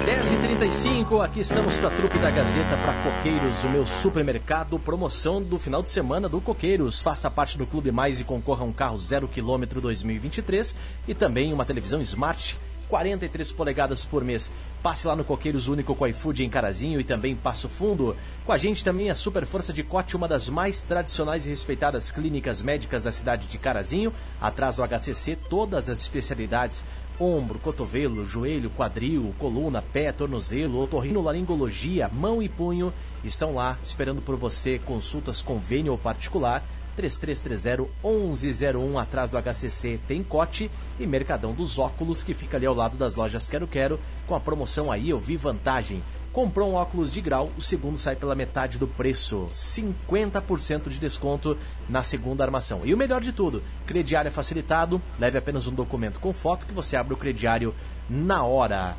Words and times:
10h35, 0.00 1.22
aqui 1.22 1.40
estamos 1.40 1.76
para 1.76 1.88
a 1.88 1.90
trupe 1.90 2.18
da 2.18 2.30
Gazeta 2.30 2.74
para 2.78 3.02
Coqueiros, 3.02 3.62
o 3.62 3.68
meu 3.68 3.84
supermercado. 3.84 4.78
Promoção 4.78 5.42
do 5.42 5.58
final 5.58 5.82
de 5.82 5.90
semana 5.90 6.26
do 6.26 6.40
Coqueiros. 6.40 7.02
Faça 7.02 7.30
parte 7.30 7.58
do 7.58 7.66
Clube 7.66 7.92
Mais 7.92 8.18
e 8.18 8.24
concorra 8.24 8.62
a 8.62 8.66
um 8.66 8.72
carro 8.72 8.96
0 8.96 9.28
km 9.28 9.78
2023 9.78 10.74
e 11.06 11.14
também 11.14 11.52
uma 11.52 11.66
televisão 11.66 12.00
Smart 12.00 12.56
43 12.88 13.52
polegadas 13.52 14.02
por 14.02 14.24
mês. 14.24 14.50
Passe 14.82 15.06
lá 15.06 15.14
no 15.14 15.22
Coqueiros 15.22 15.68
Único 15.68 15.94
com 15.94 16.06
iFood 16.06 16.42
em 16.42 16.48
Carazinho 16.48 16.98
e 16.98 17.04
também 17.04 17.36
Passo 17.36 17.68
Fundo. 17.68 18.16
Com 18.46 18.52
a 18.52 18.58
gente 18.58 18.82
também 18.82 19.10
a 19.10 19.14
Super 19.14 19.44
Força 19.44 19.70
de 19.70 19.82
Cote, 19.82 20.16
uma 20.16 20.26
das 20.26 20.48
mais 20.48 20.82
tradicionais 20.82 21.46
e 21.46 21.50
respeitadas 21.50 22.10
clínicas 22.10 22.62
médicas 22.62 23.02
da 23.02 23.12
cidade 23.12 23.46
de 23.46 23.58
Carazinho. 23.58 24.12
Atrás 24.40 24.76
do 24.76 24.82
HCC, 24.82 25.36
todas 25.48 25.90
as 25.90 25.98
especialidades 25.98 26.84
ombro, 27.20 27.58
cotovelo, 27.58 28.26
joelho, 28.26 28.70
quadril, 28.70 29.34
coluna, 29.38 29.82
pé, 29.82 30.10
tornozelo, 30.10 30.82
otorrinolaringologia, 30.82 32.08
mão 32.08 32.42
e 32.42 32.48
punho 32.48 32.90
estão 33.22 33.54
lá 33.54 33.78
esperando 33.82 34.22
por 34.22 34.36
você. 34.36 34.78
Consultas 34.78 35.42
convênio 35.42 35.92
ou 35.92 35.98
particular 35.98 36.64
3330-1101 36.98 39.00
atrás 39.00 39.30
do 39.30 39.38
HCC 39.38 40.00
tem 40.08 40.22
Cote 40.22 40.70
e 40.98 41.06
Mercadão 41.06 41.52
dos 41.52 41.78
Óculos 41.78 42.24
que 42.24 42.34
fica 42.34 42.56
ali 42.56 42.66
ao 42.66 42.74
lado 42.74 42.96
das 42.96 43.14
lojas 43.14 43.48
Quero 43.48 43.66
Quero 43.66 44.00
com 44.26 44.34
a 44.34 44.40
promoção 44.40 44.90
aí 44.90 45.10
eu 45.10 45.20
vi 45.20 45.36
vantagem. 45.36 46.02
Comprou 46.32 46.70
um 46.70 46.74
óculos 46.74 47.12
de 47.12 47.20
grau, 47.20 47.50
o 47.58 47.60
segundo 47.60 47.98
sai 47.98 48.14
pela 48.14 48.36
metade 48.36 48.78
do 48.78 48.86
preço. 48.86 49.48
50% 49.52 50.88
de 50.88 51.00
desconto 51.00 51.58
na 51.88 52.04
segunda 52.04 52.44
armação. 52.44 52.82
E 52.84 52.94
o 52.94 52.96
melhor 52.96 53.20
de 53.20 53.32
tudo, 53.32 53.62
crediário 53.84 54.28
é 54.28 54.32
facilitado, 54.32 55.02
leve 55.18 55.36
apenas 55.36 55.66
um 55.66 55.72
documento 55.72 56.20
com 56.20 56.32
foto 56.32 56.66
que 56.66 56.72
você 56.72 56.96
abre 56.96 57.14
o 57.14 57.16
crediário 57.16 57.74
na 58.08 58.44
hora. 58.44 58.96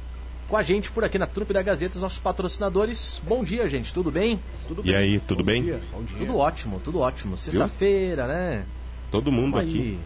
Com 0.49 0.57
a 0.57 0.63
gente 0.63 0.91
por 0.91 1.05
aqui 1.05 1.17
na 1.17 1.25
Trupe 1.25 1.53
da 1.53 1.61
Gazeta, 1.61 1.95
os 1.95 2.01
nossos 2.01 2.19
patrocinadores. 2.19 3.21
Bom 3.25 3.41
dia, 3.41 3.65
gente, 3.69 3.93
tudo 3.93 4.11
bem? 4.11 4.37
Tudo 4.67 4.83
bem. 4.83 4.91
E 4.91 4.95
aí, 4.95 5.19
tudo 5.21 5.37
Bom 5.41 5.45
bem? 5.45 5.63
Dia. 5.63 5.79
Bom 5.93 6.03
dia. 6.03 6.17
Tudo 6.17 6.37
ótimo, 6.37 6.81
tudo 6.83 6.99
ótimo. 6.99 7.37
Sexta-feira, 7.37 8.27
né? 8.27 8.65
Todo 9.09 9.31
mundo 9.31 9.53
Vamos 9.53 9.69
aqui. 9.69 9.79
aí. 9.81 9.99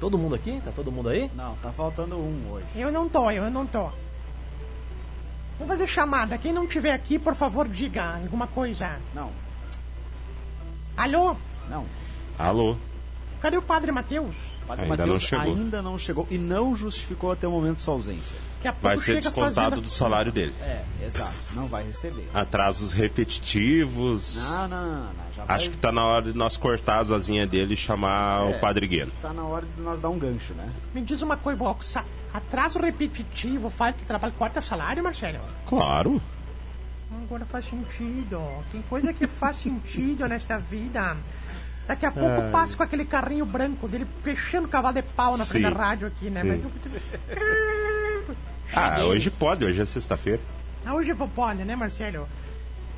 Todo 0.00 0.16
mundo 0.16 0.34
aqui? 0.34 0.58
Tá 0.64 0.72
todo 0.74 0.90
mundo 0.90 1.10
aí? 1.10 1.30
Não, 1.36 1.54
tá 1.56 1.70
faltando 1.70 2.16
um 2.16 2.52
hoje. 2.52 2.64
Eu 2.74 2.90
não 2.90 3.06
tô, 3.06 3.30
eu 3.30 3.50
não 3.50 3.66
tô. 3.66 3.90
Vamos 5.60 5.74
fazer 5.76 5.86
chamada. 5.86 6.38
Quem 6.38 6.54
não 6.54 6.66
tiver 6.66 6.94
aqui, 6.94 7.18
por 7.18 7.34
favor, 7.34 7.68
diga 7.68 8.14
alguma 8.14 8.46
coisa. 8.46 8.98
Não, 9.14 9.30
Alô? 10.96 11.36
não. 11.68 11.84
Alô? 12.38 12.76
Cadê 13.42 13.58
o 13.58 13.62
Padre 13.62 13.92
Mateus? 13.92 14.34
Padre 14.70 14.84
Ainda 14.84 14.96
Mateus 14.98 15.08
não 15.22 15.28
chegou. 15.28 15.54
ainda 15.54 15.82
não 15.82 15.98
chegou 15.98 16.26
e 16.30 16.38
não 16.38 16.76
justificou 16.76 17.32
até 17.32 17.48
o 17.48 17.50
momento 17.50 17.82
sua 17.82 17.94
ausência. 17.94 18.38
Vai 18.80 18.96
ser 18.96 19.14
descontado 19.16 19.80
do 19.80 19.90
salário 19.90 20.30
dele. 20.30 20.54
É, 20.60 20.82
exato. 21.04 21.34
Não 21.54 21.66
vai 21.66 21.82
receber. 21.84 22.28
Atrasos 22.32 22.92
repetitivos. 22.92 24.36
Não, 24.48 24.68
não, 24.68 24.86
não, 24.86 25.02
não. 25.04 25.12
Já 25.36 25.44
vai, 25.44 25.56
Acho 25.56 25.70
que 25.70 25.76
tá 25.76 25.90
na 25.90 26.04
hora 26.04 26.30
de 26.32 26.38
nós 26.38 26.56
cortar 26.56 27.00
as 27.00 27.10
asinhas 27.10 27.50
dele 27.50 27.74
e 27.74 27.76
chamar 27.76 28.42
É. 28.42 28.56
o 28.56 28.60
padrigueiro. 28.60 29.10
tá 29.20 29.32
na 29.32 29.42
hora 29.42 29.66
de 29.76 29.82
nós 29.82 29.98
dar 29.98 30.08
um 30.08 30.18
gancho, 30.18 30.52
né? 30.54 30.70
Me 30.94 31.02
diz 31.02 31.20
uma 31.20 31.36
coisa, 31.36 31.58
Boxa. 31.58 32.04
Atraso 32.32 32.78
repetitivo, 32.78 33.70
falta 33.70 33.98
de 33.98 34.04
trabalho, 34.04 34.32
corta 34.38 34.62
salário, 34.62 35.02
Marcelo? 35.02 35.40
Claro. 35.68 36.22
Agora 37.24 37.44
faz 37.44 37.64
sentido. 37.64 38.40
Tem 38.70 38.80
coisa 38.82 39.12
que 39.12 39.26
faz 39.26 39.56
sentido 39.56 40.28
nesta 40.28 40.58
vida. 40.58 41.16
Daqui 41.90 42.06
a 42.06 42.12
pouco 42.12 42.40
É. 42.40 42.50
passa 42.50 42.76
com 42.76 42.84
aquele 42.84 43.04
carrinho 43.04 43.44
branco 43.44 43.88
dele 43.88 44.06
fechando 44.22 44.68
o 44.68 44.70
cavalo 44.70 44.94
de 44.94 45.02
pau 45.02 45.36
na 45.36 45.44
frente 45.44 45.64
Sim. 45.66 45.74
da 45.74 45.76
rádio 45.76 46.06
aqui, 46.06 46.30
né? 46.30 46.44
Mas 46.44 46.62
eu... 46.62 46.70
Ah, 48.72 49.02
hoje 49.04 49.28
pode, 49.28 49.64
hoje 49.64 49.80
é 49.80 49.84
sexta-feira. 49.84 50.40
Ah, 50.86 50.94
Hoje 50.94 51.12
pode, 51.34 51.64
né, 51.64 51.74
Marcelo? 51.74 52.28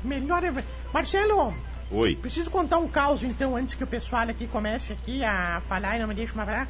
Melhor 0.03 0.43
é... 0.43 0.53
Marcelo, 0.93 1.55
Oi. 1.89 2.15
preciso 2.17 2.51
contar 2.51 2.77
um 2.77 2.87
caos, 2.87 3.23
então, 3.23 3.55
antes 3.55 3.73
que 3.73 3.83
o 3.83 3.87
pessoal 3.87 4.29
aqui 4.29 4.45
comece 4.45 4.93
aqui 4.93 5.23
a 5.23 5.59
falar 5.67 5.97
e 5.97 5.99
não 5.99 6.07
me 6.07 6.13
deixe 6.13 6.35
mais 6.35 6.47
falar. 6.47 6.67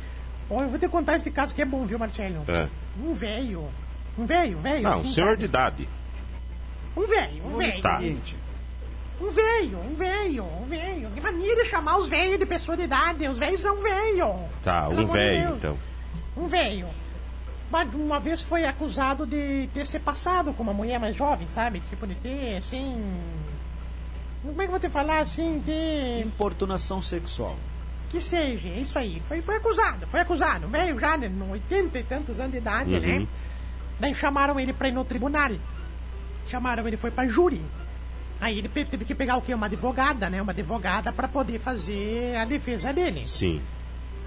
Ó, 0.49 0.61
eu 0.63 0.69
vou 0.69 0.79
te 0.79 0.87
contar 0.87 1.17
esse 1.17 1.29
caso 1.29 1.53
que 1.53 1.61
é 1.61 1.65
bom, 1.65 1.83
viu, 1.83 1.99
Marcelo? 1.99 2.45
É. 2.47 2.69
Um 3.03 3.13
velho. 3.13 3.67
Um 4.17 4.25
velho, 4.25 4.57
velho. 4.59 4.87
Ah, 4.87 4.95
um 4.95 5.01
assim, 5.01 5.11
senhor 5.11 5.27
sabe? 5.31 5.39
de 5.39 5.45
idade. 5.45 5.89
Um 6.95 7.05
velho, 7.05 7.45
um 7.47 7.57
velho. 7.57 8.23
Um 9.23 9.31
velho, 9.31 9.79
um 9.79 9.95
velho, 9.95 10.43
um 10.43 10.65
velho. 10.65 11.09
Que 11.11 11.21
maneira 11.21 11.63
de 11.63 11.69
chamar 11.69 11.97
os 11.97 12.09
velhos 12.09 12.37
de 12.37 12.45
pessoa 12.45 12.75
de 12.75 12.83
idade. 12.83 13.25
Os 13.27 13.37
velhos 13.37 13.61
são 13.61 13.81
velhos. 13.81 14.35
Tá, 14.61 14.87
Pelo 14.89 15.03
um 15.03 15.05
de 15.05 15.13
Deus. 15.13 15.57
então. 15.57 15.77
Um 16.35 16.47
velho. 16.47 16.87
Mas 17.71 17.93
uma 17.93 18.19
vez 18.19 18.41
foi 18.41 18.65
acusado 18.65 19.25
de 19.25 19.69
ter 19.73 19.85
se 19.87 19.97
passado 19.97 20.51
com 20.53 20.61
uma 20.61 20.73
mulher 20.73 20.99
mais 20.99 21.15
jovem, 21.15 21.47
sabe? 21.47 21.81
Tipo, 21.89 22.05
de 22.05 22.15
ter, 22.15 22.57
assim... 22.57 23.01
Como 24.43 24.61
é 24.61 24.65
que 24.65 24.67
eu 24.67 24.71
vou 24.71 24.79
te 24.79 24.89
falar, 24.89 25.21
assim, 25.21 25.59
de... 25.65 26.21
importunação 26.27 27.01
sexual. 27.01 27.55
Que 28.09 28.21
seja, 28.21 28.67
é 28.67 28.79
isso 28.79 28.99
aí. 28.99 29.21
Foi, 29.27 29.41
foi 29.41 29.55
acusado, 29.55 30.05
foi 30.07 30.19
acusado. 30.19 30.67
Velho 30.67 30.99
já, 30.99 31.17
né, 31.17 31.29
no 31.29 31.49
80 31.51 31.97
e 31.97 32.03
tantos 32.03 32.39
anos 32.39 32.51
de 32.51 32.57
idade, 32.57 32.99
né? 32.99 33.25
Daí 33.99 34.13
chamaram 34.13 34.59
ele 34.59 34.73
pra 34.73 34.89
ir 34.89 34.91
no 34.91 35.05
tribunal. 35.05 35.51
Chamaram 36.49 36.85
ele, 36.85 36.97
foi 36.97 37.09
pra 37.09 37.25
júri. 37.25 37.61
Aí 38.43 38.59
ele 38.59 38.67
teve 38.67 39.05
que 39.05 39.15
pegar 39.15 39.37
o 39.37 39.41
quê? 39.41 39.53
Uma 39.53 39.67
advogada, 39.67 40.29
né? 40.29 40.41
Uma 40.41 40.51
advogada 40.51 41.13
pra 41.13 41.29
poder 41.29 41.59
fazer 41.59 42.35
a 42.35 42.43
defesa 42.43 42.91
dele. 42.91 43.25
Sim. 43.25 43.61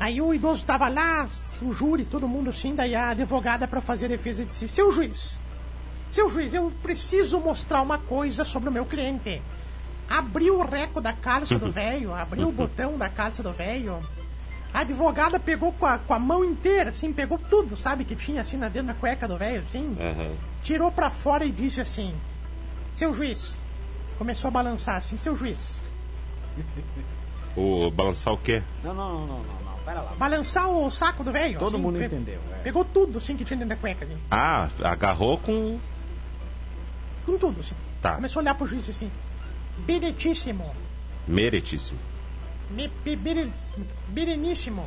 Aí 0.01 0.23
o 0.23 0.33
idoso 0.33 0.65
tava 0.65 0.89
lá, 0.89 1.29
o 1.61 1.71
júri, 1.71 2.07
todo 2.07 2.27
mundo 2.27 2.49
assim, 2.49 2.75
daí 2.75 2.95
a 2.95 3.11
advogada 3.11 3.69
pra 3.69 3.83
fazer 3.83 4.07
a 4.07 4.09
defesa 4.09 4.43
disse: 4.43 4.69
Seu 4.69 4.91
juiz, 4.91 5.39
seu 6.11 6.31
juiz, 6.31 6.55
eu 6.55 6.73
preciso 6.83 7.39
mostrar 7.39 7.83
uma 7.83 7.99
coisa 7.99 8.43
sobre 8.43 8.71
o 8.71 8.73
meu 8.73 8.87
cliente. 8.87 9.43
Abriu 10.09 10.61
o 10.61 10.65
reco 10.65 10.99
da 10.99 11.13
calça 11.13 11.59
do 11.59 11.69
velho, 11.71 12.15
abriu 12.15 12.49
o 12.49 12.53
botão 12.53 12.97
da 12.97 13.11
calça 13.11 13.43
do 13.43 13.53
velho. 13.53 14.03
A 14.73 14.81
advogada 14.81 15.39
pegou 15.39 15.75
com 15.75 15.85
a, 15.85 15.99
com 15.99 16.15
a 16.15 16.19
mão 16.19 16.43
inteira, 16.43 16.89
assim, 16.89 17.13
pegou 17.13 17.37
tudo, 17.39 17.77
sabe, 17.77 18.07
que 18.07 18.17
tinha 18.17 18.41
assim 18.41 18.57
na 18.57 18.71
dentro 18.71 18.89
da 18.89 18.95
cueca 18.95 19.29
do 19.29 19.37
velho, 19.37 19.63
assim. 19.69 19.95
Aham. 20.01 20.33
Tirou 20.63 20.91
pra 20.91 21.11
fora 21.11 21.45
e 21.45 21.53
disse 21.53 21.83
assim: 21.83 22.15
Seu 22.95 23.13
juiz. 23.13 23.66
Começou 24.19 24.49
a 24.49 24.51
balançar 24.51 24.97
assim: 24.97 25.19
Seu 25.19 25.37
juiz. 25.37 25.81
O 27.57 27.91
balançar 27.91 28.33
o 28.35 28.39
quê? 28.39 28.63
Não, 28.85 28.95
não, 28.95 29.13
não, 29.13 29.27
não, 29.27 29.37
não, 29.39 29.45
não. 29.65 29.79
Pera 29.85 30.01
lá. 30.01 30.13
Balançar 30.19 30.69
o 30.69 30.91
saco 30.91 31.23
do 31.25 31.33
velho. 31.33 31.59
Todo 31.59 31.75
assim, 31.75 31.83
mundo 31.83 31.99
pe- 31.99 32.07
entendeu. 32.07 32.41
é. 32.53 32.57
Pegou 32.63 32.85
tudo, 32.85 33.19
assim, 33.19 33.37
que 33.37 33.45
tinha 33.45 33.57
dentro 33.57 33.71
da 33.71 33.77
cueca, 33.77 34.05
assim. 34.05 34.17
Ah, 34.31 34.69
agarrou 34.83 35.39
com. 35.39 35.79
Com 37.25 37.39
tudo, 37.39 37.61
assim. 37.61 37.75
Tá. 38.03 38.15
Começou 38.17 38.41
a 38.41 38.43
olhar 38.43 38.55
pro 38.55 38.67
juiz 38.67 38.89
assim. 38.89 39.11
Beretíssimo. 39.79 40.75
Meretíssimo. 41.27 41.99
Me, 42.71 42.89
be, 43.05 43.17
bere, 43.17 43.53
bereníssimo. 44.09 44.85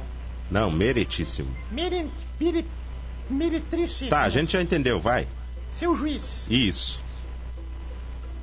Não, 0.51 0.69
meretíssimo. 0.71 1.49
Mere, 1.71 2.09
bere, 2.39 2.65
meretríssimo. 3.29 4.09
Tá, 4.09 4.21
a 4.23 4.29
gente 4.29 4.53
já 4.53 4.61
entendeu, 4.61 4.99
vai. 4.99 5.27
Seu 5.73 5.95
juiz, 5.95 6.23
Isso. 6.49 6.99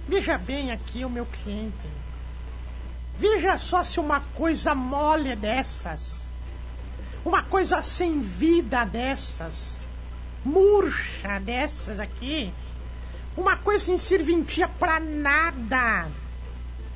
Veja 0.08 0.38
bem 0.38 0.70
aqui 0.70 1.04
o 1.04 1.10
meu 1.10 1.26
cliente. 1.26 1.88
Veja 3.18 3.58
só 3.58 3.82
se 3.82 3.98
uma 3.98 4.20
coisa 4.34 4.74
mole 4.74 5.34
dessas. 5.34 6.20
Uma 7.24 7.42
coisa 7.42 7.82
sem 7.82 8.20
vida 8.20 8.84
dessas. 8.84 9.76
Murcha 10.44 11.40
dessas 11.40 11.98
aqui. 11.98 12.52
Uma 13.36 13.56
coisa 13.56 13.86
sem 13.86 13.98
serventia 13.98 14.68
pra 14.68 15.00
nada. 15.00 16.08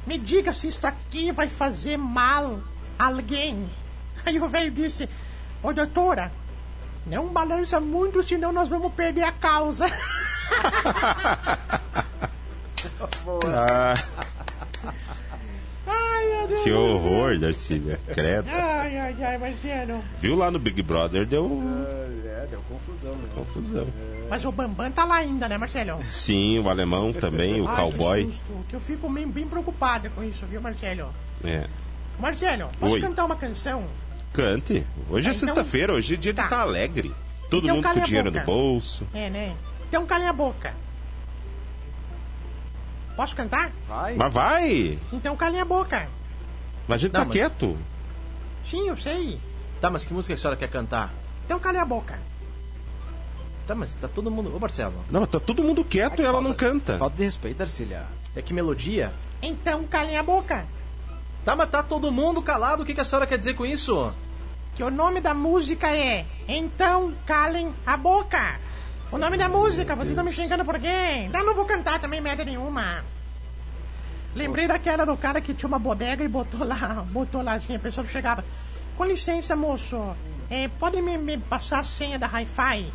Me 0.07 0.19
diga 0.19 0.53
se 0.53 0.69
isso 0.69 0.87
aqui 0.87 1.33
vai 1.33 1.49
fazer 1.49 1.97
mal 1.97 2.61
a 2.99 3.07
alguém. 3.07 3.69
Aí 4.25 4.39
o 4.39 4.49
velho 4.49 4.71
disse: 4.71 5.09
Ô 5.63 5.73
doutora, 5.73 6.31
não 7.07 7.29
balança 7.29 7.81
muito, 7.81 8.23
senão 8.23 8.53
nós 8.53 8.69
vamos 8.69 8.93
perder 8.93 9.25
a 9.25 9.33
causa. 9.33 9.87
Ah, 13.57 13.95
Ai, 15.87 16.27
meu 16.29 16.49
Deus. 16.49 16.63
que 16.65 16.73
horror, 16.73 17.39
Darcília. 17.39 18.01
Credo. 18.15 18.49
Ai, 18.51 18.97
ai, 18.99 19.17
ai, 19.23 19.39
Marcelo. 19.39 20.03
Viu 20.21 20.37
lá 20.37 20.51
no 20.51 20.59
Big 20.59 20.83
Brother, 20.83 21.27
deu 21.27 21.47
É, 22.25 22.47
deu 22.47 22.61
confusão, 22.69 23.15
né? 23.17 23.29
confusão. 23.35 23.87
Mas 24.29 24.45
o 24.45 24.53
Bambam 24.53 24.91
tá 24.93 25.05
lá 25.05 25.17
ainda, 25.17 25.49
né, 25.49 25.59
Marcelo? 25.59 25.99
Sim, 26.09 26.61
o 26.61 26.69
alemão 26.71 27.13
também, 27.13 27.61
o 27.61 27.69
Ai, 27.69 27.77
cowboy. 27.77 28.25
Que 28.27 28.33
susto, 28.33 28.65
que 28.69 28.77
eu 28.77 28.81
fico 28.81 29.09
bem, 29.09 29.27
bem 29.29 29.47
preocupado 29.47 30.09
com 30.11 30.23
isso, 30.23 30.47
viu, 30.47 30.61
Marcelo? 30.61 31.09
É. 31.45 31.65
Marcelo, 32.19 32.71
posso 32.79 32.93
Oi. 32.93 33.01
cantar 33.01 33.25
uma 33.25 33.37
canção? 33.37 33.85
Cante. 34.33 34.85
Hoje 35.09 35.29
é 35.29 35.31
Tá, 35.33 35.37
então- 35.37 35.49
sexta-feira, 35.49 35.93
hoje 35.95 36.15
é 36.15 36.17
dia 36.17 36.33
de 36.33 36.37
Tá. 36.37 36.45
estar 36.45 36.61
alegre. 36.61 37.13
Todo 37.51 37.65
Então 37.65 37.77
mundo 37.77 37.89
com 37.93 38.01
dinheiro 38.01 38.31
no 38.31 38.41
bolso. 38.43 39.05
É, 39.13 39.29
né? 39.29 39.55
Então 39.89 40.07
calem 40.07 40.29
a 40.29 40.33
boca. 40.33 40.73
Posso 43.21 43.37
cantar? 43.37 43.71
Vai. 43.87 44.15
Mas 44.15 44.33
vai! 44.33 44.99
Então 45.13 45.37
calem 45.37 45.61
a 45.61 45.65
boca. 45.67 46.09
Mas 46.89 46.95
a 46.95 46.99
gente 47.03 47.13
Não, 47.13 47.21
tá 47.21 47.27
mas- 47.27 47.35
quieto. 47.37 47.77
Sim, 48.67 48.89
eu 48.89 48.97
sei. 48.97 49.39
Tá, 49.79 49.91
mas 49.91 50.07
que 50.07 50.15
música 50.15 50.33
que 50.35 50.39
a 50.39 50.41
senhora 50.41 50.57
quer 50.59 50.71
cantar? 50.71 51.13
Então 51.45 51.61
calem 51.61 51.83
a 51.83 51.85
boca. 51.85 52.19
Tá, 53.67 53.75
mas 53.75 53.95
tá 53.95 54.09
todo 54.09 54.31
mundo. 54.31 54.57
Ô, 54.57 54.59
Marcelo, 54.59 54.95
Não, 55.11 55.27
tá 55.27 55.39
todo 55.39 55.63
mundo 55.63 55.85
quieto 55.85 56.23
e 56.23 56.25
ela 56.25 56.41
não 56.41 56.55
canta. 56.55 56.97
Falta 56.97 57.15
de 57.19 57.25
respeito, 57.25 57.61
Arcília. 57.61 58.07
é 58.35 58.41
que 58.41 58.55
melodia? 58.55 59.13
Então 59.43 59.85
calem 59.85 60.17
a 60.17 60.23
boca. 60.23 60.65
Tá, 61.45 61.55
mas 61.55 61.69
tá 61.69 61.83
todo 61.83 62.11
mundo 62.11 62.41
calado. 62.41 62.85
O 62.85 62.87
que, 62.87 62.95
que 62.95 63.03
a 63.03 63.05
senhora 63.05 63.27
quer 63.27 63.37
dizer 63.37 63.53
com 63.53 63.67
isso? 63.67 64.15
Que 64.75 64.83
o 64.83 64.91
nome 64.91 65.21
da 65.21 65.35
música 65.35 65.95
é 65.95 66.25
Então 66.49 67.13
calem 67.27 67.71
a 67.85 67.99
boca. 67.99 68.59
O 69.13 69.19
nome 69.19 69.37
da 69.37 69.49
música, 69.49 69.97
vocês 69.97 70.11
estão 70.11 70.25
me 70.25 70.33
xingando 70.33 70.65
por 70.65 70.79
quê? 70.79 71.29
Eu 71.35 71.45
não 71.45 71.53
vou 71.53 71.65
cantar 71.65 71.99
também 71.99 72.21
merda 72.21 72.45
nenhuma. 72.45 73.03
Lembrei 74.37 74.69
daquela 74.69 75.05
do 75.05 75.17
cara 75.17 75.41
que 75.41 75.53
tinha 75.53 75.67
uma 75.67 75.81
bodega 75.81 76.23
e 76.23 76.29
botou 76.29 76.65
lá, 76.65 77.05
botou 77.11 77.43
lá 77.43 77.55
assim, 77.55 77.75
a 77.75 77.79
pessoa 77.81 78.07
chegava. 78.07 78.45
Com 78.97 79.05
licença, 79.05 79.57
moço, 79.57 80.15
é, 80.49 80.69
pode 80.69 81.03
me, 81.03 81.19
me 81.19 81.39
passar 81.39 81.81
a 81.81 81.85
senha 81.85 82.21
da 82.21 82.29
Hi-Fi? 82.29 82.93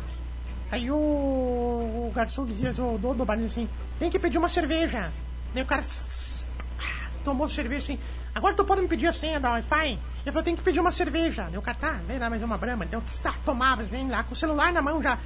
Aí 0.72 0.90
o, 0.90 0.94
o 0.94 2.12
garçom 2.14 2.46
dizia, 2.46 2.70
o 2.82 2.96
dono 2.96 3.16
do 3.16 3.24
bar 3.26 3.36
dizia 3.36 3.50
assim, 3.50 3.68
tem 3.98 4.10
que 4.10 4.18
pedir 4.18 4.38
uma 4.38 4.48
cerveja. 4.48 5.12
Daí 5.52 5.64
o 5.64 5.66
cara 5.66 5.82
tss, 5.82 6.02
tss, 6.04 6.44
ah, 6.78 7.10
tomou 7.24 7.46
cerveja 7.46 7.92
assim, 7.92 8.00
agora 8.34 8.54
tu 8.54 8.64
pode 8.64 8.80
me 8.80 8.88
pedir 8.88 9.08
a 9.08 9.12
senha 9.12 9.38
da 9.38 9.50
Wi-Fi? 9.50 9.86
Ele 9.90 10.32
falou, 10.32 10.42
tem 10.42 10.56
que 10.56 10.62
pedir 10.62 10.80
uma 10.80 10.90
cerveja. 10.90 11.42
Daí 11.50 11.58
o 11.58 11.62
cara, 11.62 11.76
tá, 11.76 11.92
vem 12.06 12.18
lá 12.18 12.30
mais 12.30 12.42
uma 12.42 12.56
brama. 12.56 12.86
Então, 12.86 13.02
tss, 13.02 13.20
tá, 13.20 13.34
tomava, 13.44 13.82
vem 13.82 14.08
lá 14.08 14.24
com 14.24 14.32
o 14.32 14.36
celular 14.36 14.72
na 14.72 14.80
mão 14.80 15.02
já. 15.02 15.18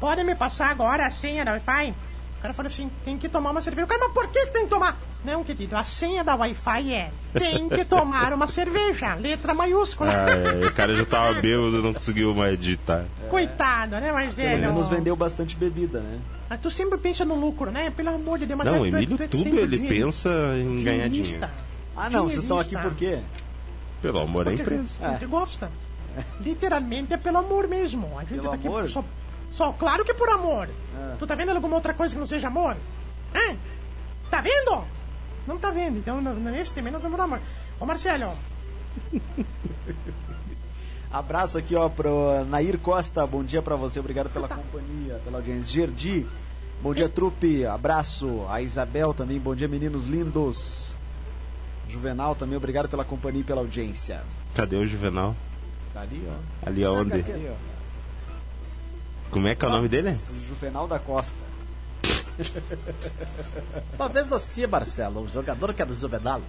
Pode 0.00 0.22
me 0.24 0.34
passar 0.34 0.70
agora 0.70 1.06
a 1.06 1.10
senha 1.10 1.44
da 1.44 1.52
Wi-Fi? 1.52 1.94
O 2.38 2.40
cara 2.42 2.54
falou 2.54 2.68
assim, 2.70 2.88
tem 3.04 3.18
que 3.18 3.28
tomar 3.28 3.50
uma 3.50 3.60
cerveja. 3.60 3.84
O 3.84 3.88
cara, 3.88 4.00
mas 4.04 4.12
por 4.12 4.28
que, 4.28 4.46
que 4.46 4.52
tem 4.52 4.62
que 4.64 4.70
tomar? 4.70 4.96
Não, 5.24 5.42
querido, 5.42 5.76
a 5.76 5.82
senha 5.82 6.22
da 6.22 6.36
Wi-Fi 6.36 6.94
é 6.94 7.10
tem 7.34 7.68
que 7.68 7.82
tomar 7.84 8.32
uma 8.32 8.46
cerveja, 8.46 9.14
letra 9.14 9.52
maiúscula. 9.52 10.10
Ah, 10.12 10.30
é, 10.62 10.66
o 10.66 10.72
cara 10.72 10.94
já 10.94 11.04
tava 11.04 11.32
bêbado, 11.40 11.82
não 11.82 11.92
conseguiu 11.92 12.32
mais 12.32 12.56
digitar. 12.58 13.04
Coitado, 13.28 13.92
né, 13.96 14.02
Pelo 14.02 14.14
Marcelo? 14.14 14.60
menos 14.60 14.88
vendeu 14.88 15.16
bastante 15.16 15.56
bebida, 15.56 15.98
né? 15.98 16.20
Mas 16.48 16.60
tu 16.60 16.70
sempre 16.70 16.96
pensa 16.98 17.24
no 17.24 17.34
lucro, 17.34 17.72
né? 17.72 17.90
Pelo 17.90 18.10
amor 18.10 18.38
de 18.38 18.46
Deus. 18.46 18.56
Mas 18.56 18.66
Não, 18.70 18.78
tu- 18.78 18.86
Emílio 18.86 19.16
tu 19.16 19.22
é 19.24 19.26
tudo 19.28 19.58
ele 19.58 19.76
dinheiro- 19.76 20.06
pensa 20.06 20.28
em 20.56 20.84
ganhar 20.84 21.08
dinheiro. 21.08 21.48
Ah, 21.96 22.08
não, 22.08 22.24
vocês 22.24 22.44
estão 22.44 22.60
aqui 22.60 22.76
por 22.76 22.94
quê? 22.94 23.18
Pelo 24.00 24.20
amor 24.20 24.44
da 24.44 24.52
empresa. 24.54 24.96
A 25.02 25.10
gente 25.14 25.26
gosta. 25.26 25.68
Literalmente 26.40 27.12
é 27.12 27.16
pelo 27.16 27.38
amor 27.38 27.66
mesmo. 27.66 28.08
A 28.16 28.20
gente 28.20 28.34
Pelo 28.36 28.48
tá 28.50 28.54
aqui 28.54 28.66
amor? 28.68 28.88
só, 28.88 29.04
só. 29.52 29.72
Claro 29.72 30.04
que 30.04 30.14
por 30.14 30.28
amor. 30.28 30.68
É. 30.68 31.16
Tu 31.18 31.26
tá 31.26 31.34
vendo 31.34 31.50
alguma 31.50 31.76
outra 31.76 31.94
coisa 31.94 32.14
que 32.14 32.20
não 32.20 32.26
seja 32.26 32.48
amor? 32.48 32.76
Hã? 33.34 33.56
Tá 34.30 34.40
vendo? 34.40 34.84
Não 35.46 35.58
tá 35.58 35.70
vendo. 35.70 35.98
Então, 35.98 36.20
nesse 36.20 36.74
também 36.74 36.92
nós 36.92 37.02
vamos 37.02 37.16
por 37.16 37.24
amor. 37.24 37.40
Ô, 37.80 37.86
Marcelo, 37.86 38.32
Abraço 41.10 41.56
aqui, 41.56 41.74
ó, 41.74 41.88
pro 41.88 42.44
Nair 42.44 42.78
Costa. 42.78 43.26
Bom 43.26 43.42
dia 43.42 43.62
pra 43.62 43.76
você, 43.76 43.98
obrigado 43.98 44.28
pela 44.28 44.46
companhia, 44.46 45.18
pela 45.24 45.38
audiência. 45.38 45.72
Gerdi, 45.72 46.26
bom 46.82 46.92
dia, 46.92 47.08
trupe. 47.08 47.64
Abraço. 47.64 48.44
A 48.48 48.60
Isabel 48.60 49.14
também, 49.14 49.38
bom 49.38 49.54
dia, 49.54 49.66
meninos 49.66 50.06
lindos. 50.06 50.94
Juvenal 51.88 52.34
também, 52.34 52.58
obrigado 52.58 52.90
pela 52.90 53.04
companhia 53.04 53.40
e 53.40 53.44
pela 53.44 53.62
audiência. 53.62 54.20
Cadê 54.54 54.76
o 54.76 54.86
Juvenal? 54.86 55.34
Tá 55.94 56.02
ali, 56.02 56.28
ó. 56.28 56.68
Ali 56.68 56.84
aonde? 56.84 57.22
Tá 57.22 57.32
ali, 57.32 57.48
ó. 57.50 57.77
Como 59.30 59.46
é 59.48 59.54
que 59.54 59.64
é 59.64 59.68
o 59.68 59.70
nome 59.70 59.88
dele? 59.88 60.10
O 60.30 60.48
Juvenal 60.48 60.88
da 60.88 60.98
Costa. 60.98 61.36
Uma 63.98 64.08
vez 64.08 64.28
nós 64.28 64.54
tinha, 64.54 64.68
Marcelo, 64.68 65.22
um 65.22 65.28
jogador 65.28 65.74
que 65.74 65.82
era 65.82 65.90
o 65.90 65.94
Juvenal. 65.94 66.40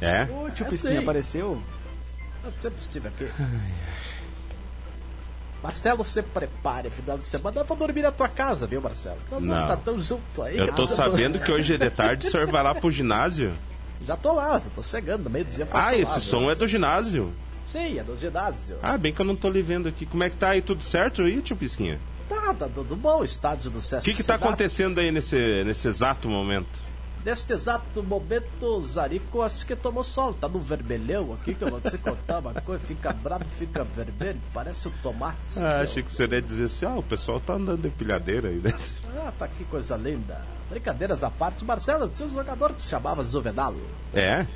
É? 0.00 0.24
O 0.24 0.50
tio 0.50 0.66
É, 0.66 0.68
Pisquinha 0.70 0.94
sei. 0.94 1.02
apareceu? 1.02 1.62
Eu 2.44 2.52
sempre 2.60 2.80
estive 2.80 3.08
aqui. 3.08 3.28
Marcelo, 5.62 6.04
se 6.04 6.22
prepare, 6.22 6.88
final 6.88 7.18
de 7.18 7.26
semana 7.26 7.60
eu 7.60 7.64
vou 7.66 7.76
dormir 7.76 8.00
na 8.02 8.10
tua 8.10 8.28
casa, 8.28 8.66
viu, 8.66 8.80
Marcelo? 8.80 9.18
Nós 9.30 9.40
vamos 9.42 9.46
Não. 9.48 9.62
estar 9.62 9.76
tão 9.76 10.00
junto 10.00 10.42
aí. 10.42 10.56
Eu 10.56 10.72
tô 10.72 10.86
sabendo 10.86 11.38
que 11.38 11.52
hoje 11.52 11.76
de 11.76 11.90
tarde 11.90 12.26
o 12.26 12.30
senhor 12.30 12.46
vai 12.50 12.62
lá 12.62 12.74
pro 12.74 12.90
ginásio. 12.90 13.52
Já 14.02 14.16
tô 14.16 14.32
lá, 14.32 14.58
já 14.58 14.70
tô 14.70 14.82
chegando, 14.82 15.24
no 15.24 15.30
meio 15.30 15.44
do 15.44 15.50
dia. 15.50 15.68
Ah, 15.70 15.76
lá, 15.78 15.94
esse 15.96 16.12
viu? 16.14 16.20
som 16.22 16.50
é 16.50 16.54
do 16.54 16.66
ginásio. 16.66 17.30
Sim, 17.68 17.98
é 17.98 18.02
do 18.02 18.16
ginásio. 18.18 18.76
Ah, 18.82 18.96
bem 18.96 19.12
que 19.12 19.20
eu 19.20 19.24
não 19.26 19.36
tô 19.36 19.50
lhe 19.50 19.60
vendo 19.60 19.86
aqui. 19.86 20.06
Como 20.06 20.24
é 20.24 20.30
que 20.30 20.36
tá 20.36 20.48
aí? 20.48 20.62
Tudo 20.62 20.82
certo 20.82 21.20
aí, 21.22 21.42
tio 21.42 21.54
Pisquinha? 21.54 22.00
Tá, 22.30 22.54
tá 22.54 22.68
tudo 22.72 22.94
bom, 22.94 23.24
estádio 23.24 23.72
do 23.72 23.80
Sesc. 23.80 24.08
O 24.08 24.14
que 24.14 24.18
tá 24.18 24.34
Cidade. 24.34 24.44
acontecendo 24.44 25.00
aí 25.00 25.10
nesse, 25.10 25.64
nesse 25.64 25.88
exato 25.88 26.28
momento? 26.28 26.78
Neste 27.24 27.52
exato 27.52 28.02
momento, 28.04 28.64
o 28.64 28.86
Zarico 28.86 29.42
acho 29.42 29.66
que 29.66 29.74
tomou 29.74 30.04
sol. 30.04 30.32
Tá 30.32 30.48
no 30.48 30.60
vermelhão 30.60 31.34
aqui, 31.34 31.54
que 31.56 31.62
eu 31.62 31.68
vou 31.68 31.80
te 31.80 31.98
contar 31.98 32.38
uma 32.38 32.54
coisa. 32.54 32.82
Fica 32.86 33.12
bravo, 33.12 33.44
fica 33.58 33.82
vermelho, 33.82 34.40
parece 34.54 34.86
um 34.86 34.92
tomate. 35.02 35.58
Ah, 35.58 35.60
meu. 35.60 35.80
achei 35.80 36.04
que 36.04 36.12
você 36.12 36.24
ia 36.24 36.40
dizer 36.40 36.66
assim, 36.66 36.86
ah, 36.86 36.96
o 36.96 37.02
pessoal 37.02 37.40
tá 37.40 37.54
andando 37.54 37.84
em 37.84 37.90
pilhadeira 37.90 38.48
aí, 38.48 38.56
né? 38.56 38.72
Ah, 39.16 39.32
tá 39.36 39.48
que 39.48 39.64
coisa 39.64 39.96
linda. 39.96 40.40
Brincadeiras 40.70 41.24
à 41.24 41.30
parte, 41.30 41.64
Marcelo, 41.64 42.08
tinha 42.14 42.28
um 42.28 42.32
jogador 42.32 42.72
que 42.72 42.80
se 42.80 42.88
chamava 42.88 43.24
Zuvenal. 43.24 43.74
É? 44.14 44.46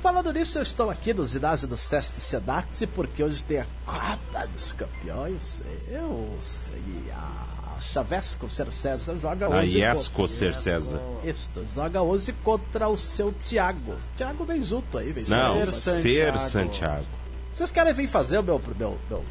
Falando 0.00 0.32
nisso, 0.32 0.58
eu 0.58 0.62
estou 0.62 0.90
aqui 0.90 1.12
no 1.12 1.26
ginásio 1.26 1.66
do 1.66 1.76
Seste 1.76 2.20
Sedate 2.20 2.86
porque 2.86 3.22
hoje 3.22 3.42
tem 3.42 3.58
a 3.58 3.66
Copa 3.84 4.46
dos 4.46 4.72
Campeões. 4.72 5.60
Eu 5.90 6.38
sei, 6.40 7.10
a 7.12 7.78
Chavesco 7.80 8.48
Ser 8.48 8.70
César 8.72 9.16
joga 9.18 9.46
A 9.46 9.48
hoje. 9.60 9.78
Iesco 9.78 10.14
contra- 10.14 10.32
Ser 10.36 10.54
César. 10.54 11.00
Isso, 11.24 11.50
joga 11.74 12.00
hoje 12.00 12.32
contra 12.44 12.88
o 12.88 12.96
seu 12.96 13.32
Thiago. 13.32 13.96
Thiago 14.16 14.44
vem 14.44 14.62
junto 14.62 14.98
aí, 14.98 15.10
vem 15.10 15.24
Não, 15.24 15.56
ser 15.66 15.72
Santiago. 15.72 16.38
Santiago. 16.40 17.06
Vocês 17.52 17.72
querem 17.72 17.92
vir 17.92 18.08
fazer 18.08 18.38
o 18.38 18.42
meu. 18.42 18.62
meu, 18.78 18.96
meu 19.10 19.24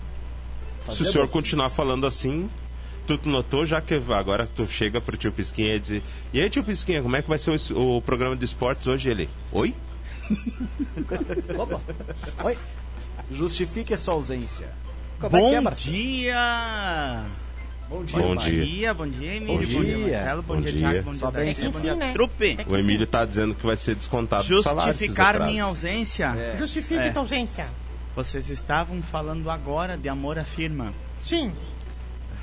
Se 0.92 1.02
o 1.04 1.06
senhor 1.06 1.24
meu- 1.24 1.28
continuar 1.30 1.70
falando 1.70 2.06
assim, 2.06 2.50
tu 3.06 3.18
notou 3.24 3.66
já 3.66 3.80
que 3.80 3.94
agora 4.10 4.46
tu 4.54 4.68
chega 4.68 5.00
pro 5.00 5.16
tio 5.16 5.32
Pisquinha 5.32 5.76
e 5.76 5.80
diz 5.80 6.04
E 6.34 6.42
aí, 6.42 6.50
tio 6.50 6.62
Pisquinha, 6.64 7.02
como 7.02 7.16
é 7.16 7.22
que 7.22 7.30
vai 7.30 7.38
ser 7.38 7.52
o, 7.72 7.98
o 7.98 8.02
programa 8.02 8.36
de 8.36 8.44
esportes 8.44 8.86
hoje? 8.86 9.10
Ele, 9.10 9.30
oi? 9.54 9.74
Opa. 11.58 11.82
Oi, 12.44 12.58
Justifique 13.32 13.94
a 13.94 13.98
sua 13.98 14.14
ausência. 14.16 14.68
como 15.20 15.36
é 15.38 15.40
que 15.42 15.48
é, 15.48 15.58
Bom 15.58 15.62
Marcelo? 15.64 15.96
dia! 15.96 17.24
Bom 17.90 18.04
Bom 18.04 18.20
Bom 18.20 18.36
dia. 18.36 18.66
dia, 18.66 18.94
bom 18.94 19.08
dia, 19.08 19.36
Emílio, 19.36 19.48
Bom 19.68 19.74
bom 19.74 19.84
dia, 19.84 19.96
dia. 19.96 20.18
Marcelo, 20.18 20.42
bom, 20.44 20.56
Bom 20.56 20.62
dia, 20.62 20.72
dia. 20.74 20.90
Thiago, 20.90 21.04
bom 21.06 21.12
dia, 21.14 21.32
bem, 21.32 21.54
Davi, 21.54 21.70
bom 21.70 21.80
dia, 21.80 21.96
né? 21.96 22.14
trupe. 22.14 22.58
O 22.68 22.78
Emílio 22.78 23.08
tá 23.08 23.24
dizendo 23.26 23.56
que 23.56 23.66
vai 23.66 23.78
ser 23.78 23.96
descontado 23.96 24.46
do 24.48 24.62
salário. 24.62 24.92
Justificar 24.94 25.40
minha 25.48 25.64
ausência. 25.64 26.26
É. 26.38 26.58
Justifique 26.58 27.00
É. 27.00 27.10
tua 27.12 27.22
ausência. 27.22 27.68
Vocês 28.14 28.50
estavam 28.50 29.02
falando 29.02 29.50
agora 29.50 29.98
de 29.98 30.10
amor 30.10 30.38
à 30.38 30.44
firma. 30.44 30.94
Sim, 31.24 31.54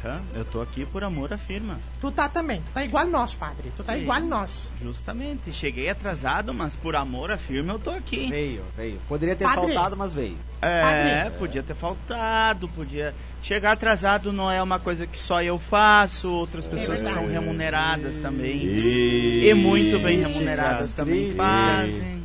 Aham, 0.05 0.21
eu 0.35 0.45
tô 0.45 0.61
aqui 0.61 0.85
por 0.85 1.03
amor 1.03 1.33
à 1.33 1.39
firma. 1.39 1.79
tu 2.01 2.11
tá 2.11 2.29
também. 2.29 2.61
Tu 2.61 2.73
tá 2.73 2.85
igual 2.85 3.07
nós, 3.07 3.35
padre. 3.35 3.73
Tu 3.77 3.83
tá 3.83 3.95
Sim. 3.95 4.03
igual 4.03 4.21
nós. 4.21 4.51
Justamente. 4.83 5.51
Cheguei 5.53 5.89
atrasado, 5.89 6.53
mas 6.53 6.77
por 6.77 6.95
amor 6.95 7.31
à 7.31 7.39
firma 7.39 7.73
eu 7.73 7.79
tô 7.79 7.91
aqui. 7.91 8.29
Veio, 8.29 8.63
veio. 8.77 8.99
Poderia 9.09 9.35
ter 9.35 9.45
Padre. 9.45 9.73
faltado, 9.73 9.97
mas 9.97 10.13
veio. 10.13 10.37
É, 10.61 11.23
Padre. 11.23 11.39
podia 11.39 11.63
ter 11.63 11.75
faltado, 11.75 12.69
podia. 12.69 13.15
Chegar 13.43 13.73
atrasado 13.73 14.33
não 14.33 14.51
é 14.51 14.63
uma 14.63 14.79
coisa 14.79 15.07
que 15.07 15.19
só 15.19 15.43
eu 15.43 15.59
faço, 15.59 16.31
outras 16.31 16.67
pessoas 16.67 17.03
que 17.03 17.11
são 17.11 17.27
remuneradas 17.27 18.17
também. 18.17 18.57
E... 18.57 19.49
E 19.49 19.55
muito 19.55 19.99
bem 19.99 20.19
remuneradas 20.21 20.95
também 20.95 21.33
fazem. 21.35 22.25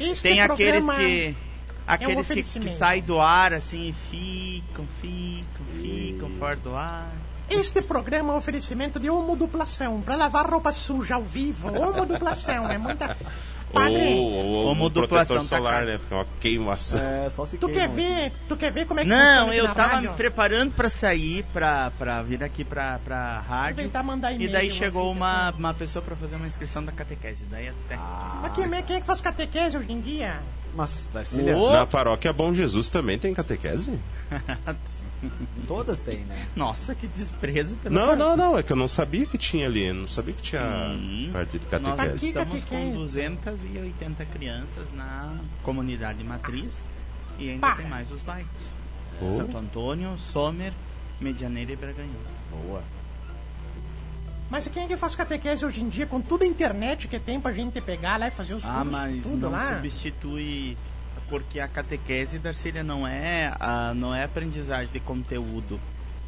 Este 0.00 0.22
Tem 0.22 0.40
aqueles 0.40 0.84
programa- 0.84 0.96
que. 0.96 1.36
Aqueles 1.86 2.26
que, 2.26 2.34
que 2.34 2.40
oferecimento. 2.40 2.78
saem 2.78 3.02
do 3.02 3.20
ar 3.20 3.52
assim 3.54 3.88
e 3.88 3.92
ficam, 4.10 4.86
ficam, 5.00 5.66
ficam 5.80 6.30
fora 6.38 6.56
do 6.56 6.74
ar. 6.74 7.10
Este 7.48 7.80
programa 7.80 8.32
é 8.32 8.34
um 8.34 8.38
oferecimento 8.38 8.98
de 8.98 9.08
homoduplação, 9.08 10.00
pra 10.00 10.16
lavar 10.16 10.50
roupa 10.50 10.72
suja 10.72 11.14
ao 11.14 11.22
vivo. 11.22 11.68
Homoduplação, 11.68 12.68
é 12.68 12.76
muita... 12.76 13.16
Padre, 13.76 14.14
Ou, 14.14 14.32
ou, 14.32 14.64
Como 14.64 14.86
um 14.86 14.90
protetor 14.90 15.02
duplação 15.02 15.36
tá 15.36 15.56
solar, 15.56 15.84
né? 15.84 15.98
Fica 15.98 16.14
uma 16.14 16.26
queimação. 16.40 16.98
É, 17.00 17.30
só 17.30 17.46
se 17.46 17.58
tu 17.58 17.68
quer 17.68 17.88
ver, 17.88 18.32
tu 18.48 18.56
quer 18.56 18.70
ver 18.72 18.86
como 18.86 19.00
é 19.00 19.02
que 19.04 19.08
Não, 19.08 19.52
eu 19.52 19.66
tava 19.74 19.94
rádio? 19.94 20.10
me 20.10 20.16
preparando 20.16 20.72
pra 20.72 20.88
sair, 20.88 21.44
pra, 21.52 21.90
pra 21.98 22.22
vir 22.22 22.42
aqui 22.42 22.64
pra, 22.64 22.98
pra 23.04 23.42
Vou 23.46 23.56
rádio. 23.56 23.84
tentar 23.84 24.02
mandar 24.02 24.32
E 24.32 24.36
e-mail. 24.36 24.52
daí 24.52 24.68
vou 24.68 24.78
chegou 24.78 25.10
uma, 25.12 25.50
uma 25.50 25.74
pessoa 25.74 26.02
pra 26.02 26.16
fazer 26.16 26.36
uma 26.36 26.46
inscrição 26.46 26.84
da 26.84 26.92
catequese. 26.92 27.44
Daí 27.50 27.68
até. 27.68 27.96
Mas 28.42 28.52
quem, 28.54 28.64
é- 28.74 28.82
quem 28.82 28.96
é 28.96 29.00
que 29.00 29.06
faz 29.06 29.20
catequese 29.20 29.76
hoje 29.76 29.92
em 29.92 30.00
dia? 30.00 30.40
Mas, 30.74 31.08
Darcília, 31.12 31.56
Na 31.56 31.86
paróquia 31.86 32.32
Bom 32.34 32.52
Jesus 32.52 32.90
também 32.90 33.18
tem 33.18 33.32
catequese? 33.32 33.98
Todas 35.66 36.02
têm, 36.02 36.20
né? 36.20 36.46
Nossa, 36.54 36.94
que 36.94 37.06
desprezo 37.06 37.74
pelo 37.76 37.94
Não, 37.94 38.14
não, 38.16 38.36
não, 38.36 38.58
é 38.58 38.62
que 38.62 38.72
eu 38.72 38.76
não 38.76 38.88
sabia 38.88 39.26
que 39.26 39.38
tinha 39.38 39.66
ali, 39.66 39.92
não 39.92 40.06
sabia 40.08 40.34
que 40.34 40.42
tinha 40.42 40.60
Sim. 40.96 41.30
parte 41.32 41.58
de 41.58 41.64
Nós 41.80 41.96
catequese. 41.96 42.16
Aqui, 42.16 42.26
estamos 42.26 42.64
com 42.64 42.70
catequese. 42.70 42.92
280 42.96 44.24
crianças 44.26 44.92
na 44.94 45.34
comunidade 45.62 46.22
matriz 46.22 46.72
e 47.38 47.50
ainda 47.50 47.60
Pá. 47.66 47.76
tem 47.76 47.86
mais 47.86 48.10
os 48.10 48.20
bairros. 48.20 48.50
Oh. 49.20 49.30
Santo 49.36 49.56
Antônio, 49.56 50.16
Sommer, 50.32 50.72
Medianeira 51.20 51.72
e 51.72 51.76
Braganhão. 51.76 52.10
Boa. 52.50 52.82
Mas 54.48 54.68
quem 54.68 54.84
é 54.84 54.86
que 54.86 54.96
faz 54.96 55.16
catequese 55.16 55.64
hoje 55.64 55.80
em 55.80 55.88
dia 55.88 56.06
com 56.06 56.20
toda 56.20 56.44
a 56.44 56.46
internet 56.46 57.08
que 57.08 57.18
tem 57.18 57.40
pra 57.40 57.52
gente 57.52 57.80
pegar 57.80 58.16
lá 58.16 58.28
e 58.28 58.30
fazer 58.30 58.54
os 58.54 58.64
Ah, 58.64 58.74
cursos, 58.74 58.92
mas 58.92 59.22
tudo 59.22 59.36
não 59.38 59.50
lá? 59.50 59.74
substitui 59.74 60.76
porque 61.28 61.60
a 61.60 61.68
catequese 61.68 62.38
Darcília 62.38 62.82
não 62.82 63.06
é 63.06 63.52
a, 63.58 63.92
não 63.94 64.14
é 64.14 64.24
aprendizagem 64.24 64.92
de 64.92 65.00
conteúdo. 65.00 65.78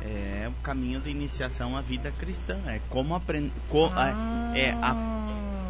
É 0.01 0.49
o 0.49 0.63
caminho 0.63 1.01
de 1.01 1.11
iniciação 1.11 1.77
à 1.77 1.81
vida 1.81 2.13
cristã. 2.19 2.57
É 2.67 2.81
como 2.89 3.15
aprender. 3.17 3.51
Ah. 3.97 4.53
é 4.55 4.71
a, 4.71 4.95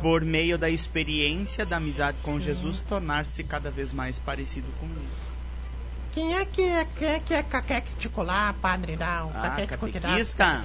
por 0.03 0.23
meio 0.23 0.59
da 0.59 0.69
experiência 0.69 1.65
da 1.65 1.79
amizade 1.79 2.19
com 2.23 2.39
Jesus, 2.39 2.79
tornar-se 2.89 3.43
cada 3.43 3.71
vez 3.71 3.93
mais 3.93 4.19
parecido 4.19 4.67
com 4.79 4.87
ele. 4.87 5.09
Quem 6.13 6.35
é 6.35 6.45
que 6.45 6.63
é, 6.63 6.87
quem 6.99 7.09
é, 7.09 7.21
que 7.21 7.35
é 7.35 7.43
caquético 7.43 8.23
lá, 8.23 8.55
padre 8.61 8.97
lá? 8.97 9.27
O 9.27 9.31
Ah, 9.35 9.55
que 9.57 9.67
catequista? 9.67 10.63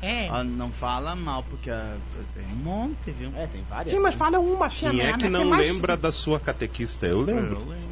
É. 0.00 0.28
Ah, 0.28 0.44
não 0.44 0.70
fala 0.70 1.16
mal, 1.16 1.42
porque 1.42 1.70
ah, 1.70 1.96
tem 2.34 2.44
um 2.52 2.56
monte, 2.56 3.10
viu? 3.10 3.32
É, 3.36 3.46
tem 3.46 3.62
várias. 3.68 3.94
Sim, 3.94 4.00
mas 4.02 4.14
né? 4.14 4.18
fala 4.18 4.38
uma 4.38 4.66
assim, 4.66 4.90
Quem 4.90 5.00
é 5.00 5.16
que 5.16 5.28
não 5.28 5.46
mais- 5.46 5.66
lembra 5.66 5.96
da 5.96 6.12
sua 6.12 6.38
catequista? 6.38 7.06
Eu 7.06 7.20
lembro. 7.22 7.54
Eu 7.56 7.68
lembro. 7.68 7.91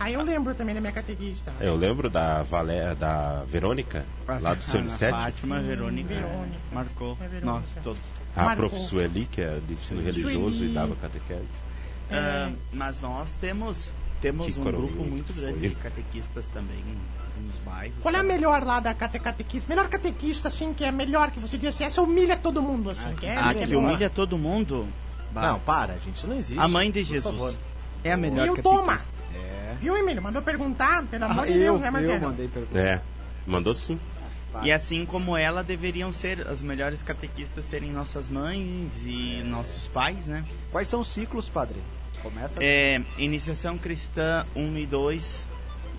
Aí 0.00 0.14
eu 0.14 0.22
lembro 0.22 0.54
também 0.54 0.74
da 0.74 0.80
minha 0.80 0.92
catequista. 0.92 1.52
Eu 1.60 1.76
lembro 1.76 2.08
da 2.08 2.42
Valé, 2.42 2.94
da 2.94 3.42
Verônica, 3.46 4.04
lá 4.26 4.54
do 4.54 4.64
seu 4.64 4.80
Unicef. 4.80 5.10
Fátima, 5.12 5.60
Verônica, 5.60 6.08
Verônica. 6.14 6.58
marcou 6.72 7.18
É 7.20 7.28
Verônica. 7.28 7.46
nós 7.46 7.84
todos. 7.84 8.00
A 8.34 8.44
Marcou. 8.44 8.70
prof. 8.70 8.82
Sueli, 8.84 9.26
que 9.30 9.42
é 9.42 9.60
de 9.66 9.74
ensino 9.74 10.00
religioso 10.02 10.56
Sueli. 10.56 10.70
e 10.70 10.74
dava 10.74 10.96
catequese. 10.96 11.44
É. 12.10 12.16
Ah, 12.16 12.52
mas 12.72 13.00
nós 13.00 13.32
temos 13.40 13.90
temos 14.22 14.46
Que 14.46 14.58
um 14.60 14.64
grupo 14.64 15.02
muito 15.04 15.32
grande 15.34 15.58
foi. 15.60 15.68
de 15.70 15.74
catequistas 15.76 16.46
também 16.48 16.78
nos 17.38 17.54
bairros. 17.64 17.96
Qual 18.02 18.14
é 18.14 18.18
a 18.18 18.22
melhor 18.22 18.62
lá 18.64 18.80
da 18.80 18.92
cate 18.94 19.18
catequista? 19.18 19.68
Melhor 19.68 19.88
catequista, 19.88 20.48
assim, 20.48 20.72
que 20.74 20.84
é 20.84 20.90
melhor 20.92 21.30
que 21.30 21.40
você 21.40 21.56
diz 21.58 21.70
assim, 21.74 21.84
essa 21.84 22.00
humilha 22.02 22.36
todo 22.36 22.60
mundo, 22.62 22.90
assim, 22.90 23.14
que 23.16 23.26
é, 23.26 23.36
Ah, 23.36 23.52
que 23.54 23.60
é 23.64 23.66
que 23.66 23.74
humilha 23.76 24.08
todo 24.10 24.36
mundo? 24.38 24.86
Bah, 25.32 25.42
Não, 25.52 25.60
para, 25.60 25.94
gente, 25.98 26.16
isso 26.16 26.26
não 26.26 26.36
existe. 26.36 26.58
a 26.58 26.66
mãe 26.68 26.90
de 26.90 27.00
Por 27.00 27.08
Jesus. 27.08 27.34
favor. 27.34 27.54
É 28.04 28.12
a 28.12 28.16
melhor 28.16 28.44
Viu, 28.44 28.56
catequista. 28.56 28.78
toma! 28.86 29.00
Viu, 29.80 29.96
Emílio? 29.96 30.22
Mandou 30.22 30.42
perguntar, 30.42 31.02
pelo 31.04 31.24
amor 31.24 31.44
Ah, 31.44 31.46
de 31.46 31.52
eu, 31.52 31.58
Deus, 31.58 31.80
né, 31.80 31.88
eu 31.88 31.92
Marcelo? 31.92 32.20
mandei 32.20 32.48
pergunta. 32.48 32.78
É, 32.78 33.00
mandou 33.46 33.74
sim. 33.74 33.98
E 34.62 34.72
assim 34.72 35.06
como 35.06 35.36
ela, 35.36 35.62
deveriam 35.62 36.12
ser 36.12 36.46
as 36.48 36.60
melhores 36.60 37.02
catequistas 37.02 37.64
serem 37.64 37.90
nossas 37.92 38.28
mães 38.28 38.90
e 39.04 39.42
nossos 39.44 39.86
pais, 39.86 40.26
né? 40.26 40.44
Quais 40.72 40.88
são 40.88 41.00
os 41.00 41.08
ciclos, 41.08 41.48
padre? 41.48 41.76
Começa. 42.20 42.58
É, 42.62 43.00
iniciação 43.16 43.78
cristã 43.78 44.44
1 44.54 44.76
e 44.78 44.86
2 44.86 45.44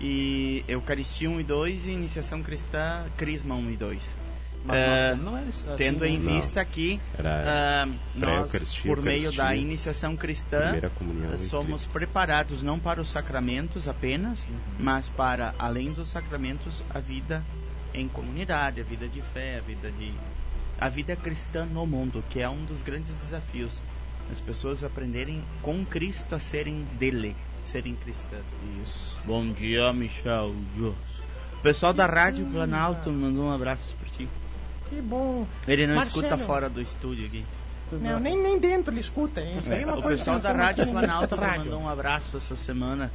e 0.00 0.64
Eucaristia 0.68 1.30
1 1.30 1.40
e 1.40 1.44
2 1.44 1.84
e 1.86 1.90
iniciação 1.90 2.42
cristã 2.42 3.04
Crisma 3.16 3.54
1 3.54 3.70
e 3.70 3.76
2. 3.76 4.02
Mas 4.64 4.80
nós 4.80 5.00
temos- 5.10 5.24
não 5.24 5.36
é 5.36 5.40
assim, 5.42 5.64
Tendo 5.76 6.04
em 6.06 6.18
não. 6.18 6.34
vista 6.40 6.64
que 6.64 7.00
Era 7.18 7.84
ah, 7.84 7.92
nós, 8.14 8.50
por 8.82 9.02
meio 9.02 9.32
da 9.32 9.54
iniciação 9.56 10.16
cristã, 10.16 10.72
somos 11.38 11.84
preparados 11.84 12.62
não 12.62 12.78
para 12.78 13.00
os 13.00 13.10
sacramentos 13.10 13.88
apenas, 13.88 14.44
Uhum. 14.44 14.56
mas 14.78 15.08
para, 15.08 15.52
além 15.58 15.92
dos 15.92 16.10
sacramentos, 16.10 16.82
a 16.94 16.98
vida 17.00 17.42
em 17.92 18.06
comunidade, 18.08 18.80
a 18.80 18.84
vida 18.84 19.08
de 19.08 19.20
fé, 19.34 19.58
a 19.58 19.60
vida 19.60 19.90
de 19.90 20.12
a 20.80 20.88
vida 20.88 21.14
cristã 21.14 21.64
no 21.64 21.86
mundo, 21.86 22.24
que 22.30 22.40
é 22.40 22.48
um 22.48 22.64
dos 22.64 22.82
grandes 22.82 23.14
desafios. 23.16 23.72
As 24.32 24.40
pessoas 24.40 24.82
aprenderem 24.82 25.40
com 25.60 25.84
Cristo 25.84 26.34
a 26.34 26.40
serem 26.40 26.84
dele, 26.98 27.36
serem 27.62 27.94
cristãs. 27.94 28.42
Isso. 28.82 29.16
Bom 29.24 29.46
dia, 29.52 29.92
Michel. 29.92 30.54
O 30.78 30.94
pessoal 31.62 31.92
da 31.92 32.06
Rádio 32.06 32.46
Planalto 32.46 33.10
mandou 33.10 33.44
um 33.44 33.52
abraço 33.52 33.94
para 34.00 34.08
ti. 34.16 34.28
Que 34.94 35.00
bom. 35.00 35.46
Ele 35.66 35.86
não 35.86 35.94
Marcelo. 35.96 36.24
escuta 36.26 36.44
fora 36.44 36.68
do 36.68 36.80
estúdio 36.80 37.24
aqui. 37.26 37.44
Não, 37.92 38.18
nem, 38.20 38.36
nem 38.38 38.58
dentro 38.58 38.92
ele 38.92 39.00
escuta. 39.00 39.40
É 39.40 39.84
uma 39.86 39.96
O 39.98 40.02
pessoal 40.02 40.38
da 40.38 40.52
Rádio 40.52 40.86
Planalto 40.88 41.36
mandou 41.36 41.80
um 41.80 41.88
abraço 41.88 42.36
essa 42.36 42.54
semana. 42.56 43.10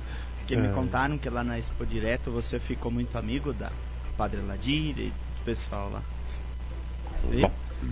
Que 0.47 0.55
É. 0.55 0.57
me 0.57 0.69
contaram 0.73 1.17
que 1.17 1.29
lá 1.29 1.43
na 1.43 1.59
Expo 1.59 1.85
Direto 1.85 2.31
você 2.31 2.57
ficou 2.59 2.89
muito 2.89 3.17
amigo 3.17 3.51
da 3.53 3.69
Padre 4.17 4.39
Ladir 4.41 4.97
e 4.97 5.09
do 5.09 5.43
pessoal 5.43 5.89
lá. 5.91 6.01
E 7.31 7.41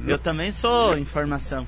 Eu 0.09 0.17
também 0.17 0.51
sou 0.51 0.97
informação. 0.97 1.67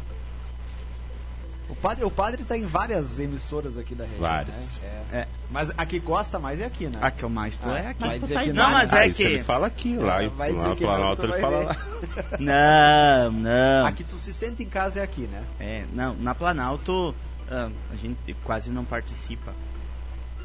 O 1.69 1.75
padre, 1.75 2.05
o 2.05 2.11
padre 2.11 2.43
tá 2.43 2.57
em 2.57 2.65
várias 2.65 3.19
emissoras 3.19 3.77
aqui 3.77 3.93
da 3.93 4.05
região. 4.05 4.21
Várias. 4.21 4.55
Né? 4.55 4.65
É. 4.83 4.97
É. 5.19 5.27
Mas 5.49 5.71
a 5.77 5.85
que 5.85 5.99
gosta 5.99 6.37
mais 6.37 6.59
é 6.59 6.65
aqui, 6.65 6.87
né? 6.87 6.99
A 7.01 7.09
que 7.11 7.23
eu 7.23 7.29
mais 7.29 7.55
tô 7.57 7.69
Ah, 7.69 7.79
é 7.79 7.87
aqui. 7.87 7.99
Mas 8.01 8.29
tá 8.29 8.45
Não, 8.45 8.53
não. 8.53 8.71
mas 8.71 8.93
ah, 8.93 9.05
é 9.05 9.07
isso 9.07 9.17
que. 9.17 9.23
ele 9.23 9.43
fala 9.43 9.67
aqui, 9.67 9.95
lá, 9.97 10.23
em- 10.23 10.27
Vai 10.29 10.51
lá 10.51 10.57
dizer 10.57 10.69
no 10.69 10.75
que 10.75 10.83
não, 10.83 10.89
Planalto 10.89 11.21
ele 11.23 11.31
vai 11.31 11.41
fala 11.41 11.63
lá. 11.63 11.77
Não, 12.39 13.31
não. 13.31 13.85
Aqui 13.85 14.03
tu 14.03 14.17
se 14.17 14.31
sente 14.33 14.63
em 14.63 14.69
casa 14.69 14.99
é 14.99 15.03
aqui, 15.03 15.21
né? 15.21 15.43
É, 15.59 15.83
não, 15.93 16.13
na 16.15 16.35
Planalto 16.35 17.15
ah, 17.49 17.69
a 17.91 17.95
gente 17.95 18.35
quase 18.43 18.69
não 18.69 18.85
participa. 18.85 19.53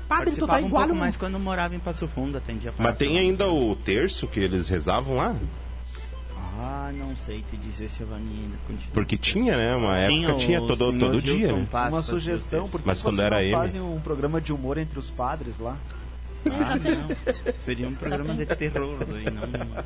Padre, 0.09 0.33
tu 0.37 0.47
tá 0.47 0.57
um 0.57 0.67
igual 0.67 0.83
pouco 0.83 0.95
um... 0.95 0.99
mais 0.99 1.17
quando 1.17 1.35
eu 1.35 1.41
morava 1.41 1.75
em 1.75 1.79
Passo 1.79 2.07
Fundo, 2.07 2.37
atendia 2.39 2.73
Mas 2.77 2.97
tem 2.97 3.19
ainda 3.19 3.49
o 3.49 3.75
terço 3.75 4.27
que 4.27 4.41
eles 4.41 4.69
rezavam 4.69 5.17
lá? 5.17 5.35
Ah, 6.59 6.93
não 6.95 7.17
sei 7.17 7.43
te 7.51 7.57
dizer 7.57 7.89
se 7.89 8.03
a 8.03 8.07
Vaninha 8.07 8.45
ainda 8.45 8.57
continua. 8.67 8.95
Porque 8.95 9.17
tinha, 9.17 9.57
né? 9.57 9.75
Uma 9.75 9.99
época 9.99 10.35
tinha 10.35 10.61
todo, 10.61 10.93
todo 10.99 11.21
Gilson 11.21 11.37
dia, 11.37 11.53
né? 11.53 11.67
Paz 11.71 11.93
Uma 11.93 12.03
sugestão, 12.03 12.69
porque 12.69 12.87
Mas 12.87 13.03
quando 13.03 13.21
era 13.23 13.43
ele. 13.43 13.55
fazem 13.57 13.81
um 13.81 14.01
programa 14.01 14.41
de 14.41 14.53
humor 14.53 14.79
entre 14.79 14.99
os 14.99 15.11
padres 15.11 15.59
lá? 15.59 15.77
Ah, 16.51 16.77
não. 16.77 17.53
Seria 17.61 17.89
um 17.89 17.95
programa 17.95 18.35
de 18.35 18.47
terror, 18.47 18.99
aí 19.15 19.25
não. 19.25 19.85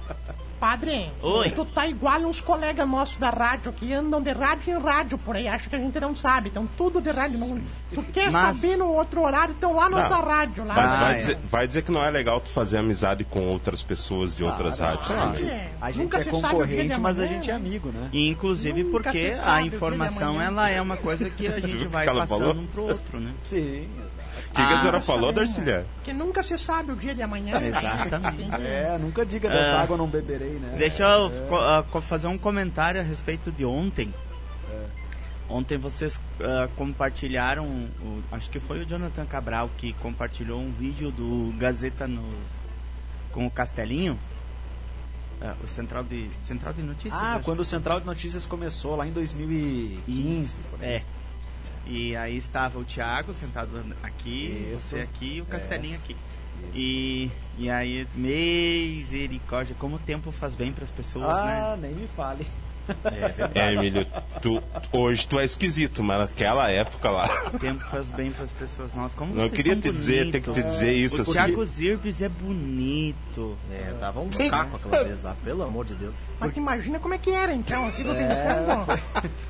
Padre, 0.59 1.11
Oi. 1.23 1.51
tu 1.51 1.65
tá 1.65 1.87
igual 1.87 2.21
uns 2.21 2.41
colegas 2.41 2.89
nossos 2.89 3.17
da 3.19 3.31
rádio 3.31 3.73
que 3.73 3.93
andam 3.93 4.21
de 4.21 4.31
rádio 4.33 4.75
em 4.75 4.81
rádio 4.81 5.19
por 5.19 5.37
aí, 5.37 5.47
acha 5.47 5.69
que 5.69 5.77
a 5.77 5.79
gente 5.79 5.99
não 6.01 6.15
sabe. 6.17 6.49
Então 6.49 6.67
tudo 6.77 7.01
de 7.01 7.11
rádio. 7.11 7.39
Não... 7.39 7.61
Tu 7.95 8.03
quer 8.13 8.31
Mas- 8.33 8.57
saber 8.59 8.77
no 8.77 8.89
outro 8.93 9.23
horário, 9.23 9.53
estão 9.55 9.75
lá 9.75 9.89
na 9.89 10.03
outra 10.03 10.17
rádio. 10.17 10.65
Lá 10.65 10.75
Mas 10.75 10.95
Ah, 10.95 10.97
vai, 10.99 11.15
é. 11.15 11.17
dizer, 11.19 11.39
vai 11.51 11.67
dizer 11.69 11.83
que 11.83 11.93
não 11.93 12.05
é 12.05 12.11
legal 12.11 12.41
tu 12.41 12.49
fazer 12.49 12.79
amizade 12.79 13.25
com 13.25 13.47
outras 13.49 13.83
pessoas 13.83 14.37
de 14.37 14.43
outras 14.45 14.79
rádios 14.79 15.07
claro. 15.07 15.33
também. 15.35 15.49
É, 15.51 15.71
A 15.81 15.91
gente 15.91 16.03
nunca 16.05 16.19
é 16.21 16.25
concorrente, 16.25 16.95
de 16.95 17.01
mas 17.01 17.19
a 17.19 17.27
gente 17.27 17.51
é 17.51 17.55
amigo, 17.55 17.91
né? 17.91 18.09
E, 18.13 18.29
inclusive 18.29 18.83
Nunca 18.83 19.03
porque 19.05 19.33
a 19.45 19.61
de 19.61 19.69
informação 19.69 20.41
ela 20.41 20.69
é 20.69 20.81
uma 20.81 20.97
coisa 20.97 21.31
que 21.31 21.47
a 21.47 21.61
gente 21.61 21.87
vai 21.87 22.07
passando 22.07 22.27
falou? 22.27 22.55
um 22.55 22.67
pro 22.67 22.83
outro, 22.85 23.21
né? 23.21 23.33
Sim, 23.45 23.87
exato. 24.61 24.63
O 24.63 24.65
que, 24.65 24.67
que 24.69 24.73
a 24.73 24.77
Ah, 24.77 24.81
senhora 24.81 25.01
falou? 25.01 25.33
Darcilha? 25.33 25.87
Que 26.05 26.13
nunca 26.13 26.43
se 26.43 26.57
sabe 26.59 26.93
o 26.93 26.97
dia 26.97 27.15
de 27.15 27.23
amanhã. 27.23 27.61
Exatamente. 27.61 28.37
Tem 28.37 28.51
que- 28.51 28.63
É, 28.63 28.99
nunca 29.01 29.25
diga 29.27 29.49
dessa 29.49 29.77
Ah. 29.77 29.83
água 29.83 29.95
eu 29.95 29.99
não 29.99 30.07
beberei, 30.09 30.55
né? 30.55 30.75
Deixa 30.79 31.03
eu 31.05 31.31
co- 31.49 31.57
ah, 31.57 31.85
co- 31.91 32.01
fazer 32.01 32.27
um 32.27 32.39
comentário 32.39 33.01
a 33.01 33.05
respeito 33.05 33.51
de 33.53 33.65
ontem. 33.65 34.13
Ontem 35.49 35.77
vocês 35.79 36.19
ah, 36.41 36.69
compartilharam, 36.77 37.65
o- 37.65 38.23
acho 38.33 38.51
que 38.51 38.59
foi 38.59 38.83
o 38.83 38.85
Jonathan 38.87 39.25
Cabral 39.27 39.71
que 39.79 39.93
compartilhou 39.95 40.61
um 40.61 40.73
vídeo 40.73 41.11
do 41.13 41.55
Gazeta 41.57 42.09
nos, 42.09 42.25
com 43.33 43.47
o 43.47 43.51
Castelinho. 43.51 44.19
Ah, 45.41 45.55
o 45.63 45.69
Central 45.69 46.03
de, 46.03 46.29
Central 46.49 46.73
de 46.73 46.83
Notícias. 46.83 47.15
Ah, 47.15 47.39
quando 47.45 47.61
o 47.61 47.65
Central 47.65 48.01
de 48.01 48.07
Notícias 48.07 48.45
começou, 48.47 48.97
lá 48.97 49.07
em 49.07 49.13
2015. 49.13 50.59
por 50.71 50.83
aí. 50.83 50.89
É. 50.95 51.03
E 51.87 52.17
aí 52.17 52.37
estava 52.37 52.79
o 52.79 52.85
Thiago 52.85 53.33
sentado 53.33 53.71
aqui, 54.03 54.71
Isso. 54.75 54.89
você 54.89 55.01
aqui 55.01 55.37
e 55.37 55.41
o 55.41 55.45
É. 55.45 55.47
Castelinho 55.47 55.97
aqui. 55.97 56.15
Isso. 56.15 56.73
E, 56.75 57.31
e 57.59 57.71
aí, 57.71 58.07
misericórdia, 58.15 59.77
como 59.79 59.97
o 59.97 59.99
tempo 60.01 60.33
faz 60.33 60.55
bem 60.55 60.73
para 60.73 60.85
as 60.85 60.91
pessoas, 60.91 61.25
Ah, 61.33 61.77
né? 61.77 61.89
nem 61.89 61.95
me 61.97 62.09
fale. 62.09 62.47
É, 63.55 63.73
Emílio, 63.75 64.07
tu, 64.41 64.63
hoje 64.93 65.27
tu 65.27 65.39
é 65.41 65.45
esquisito, 65.45 66.03
mas 66.03 66.19
naquela 66.19 66.71
época 66.71 67.11
lá. 67.11 67.29
O 67.53 67.59
tempo 67.59 67.85
faz 67.91 68.09
bem 68.11 68.31
para 68.31 68.45
as 68.45 68.53
pessoas. 68.53 68.93
Nossa, 68.95 69.15
como 69.17 69.33
Não 69.35 69.41
vocês 69.43 69.53
queria 69.53 69.77
te 69.77 69.91
dizer, 69.91 70.31
tem 70.31 70.41
que 70.41 70.53
te 70.53 70.63
dizer 70.63 70.93
isso 70.93 71.19
O 71.19 71.23
assim. 71.23 71.33
Thiago 71.33 71.65
Zirbis 71.65 72.23
é 72.23 72.29
bonito. 72.29 73.57
É, 73.71 73.95
dava 74.01 74.21
um 74.21 74.29
caco 74.31 74.77
aquela 74.77 75.05
vez 75.05 75.23
lá, 75.23 75.35
pelo 75.45 75.63
amor 75.63 75.85
de 75.85 75.95
Deus. 75.95 76.17
Mas 76.39 76.53
tu 76.53 76.59
imagina 76.59 76.99
como 76.99 77.15
é 77.15 77.19
que 77.19 77.31
era, 77.31 77.53
então. 77.53 77.87
Eu 77.87 77.93
fico 77.93 78.11
É. 78.11 78.15
pensando. 78.15 79.01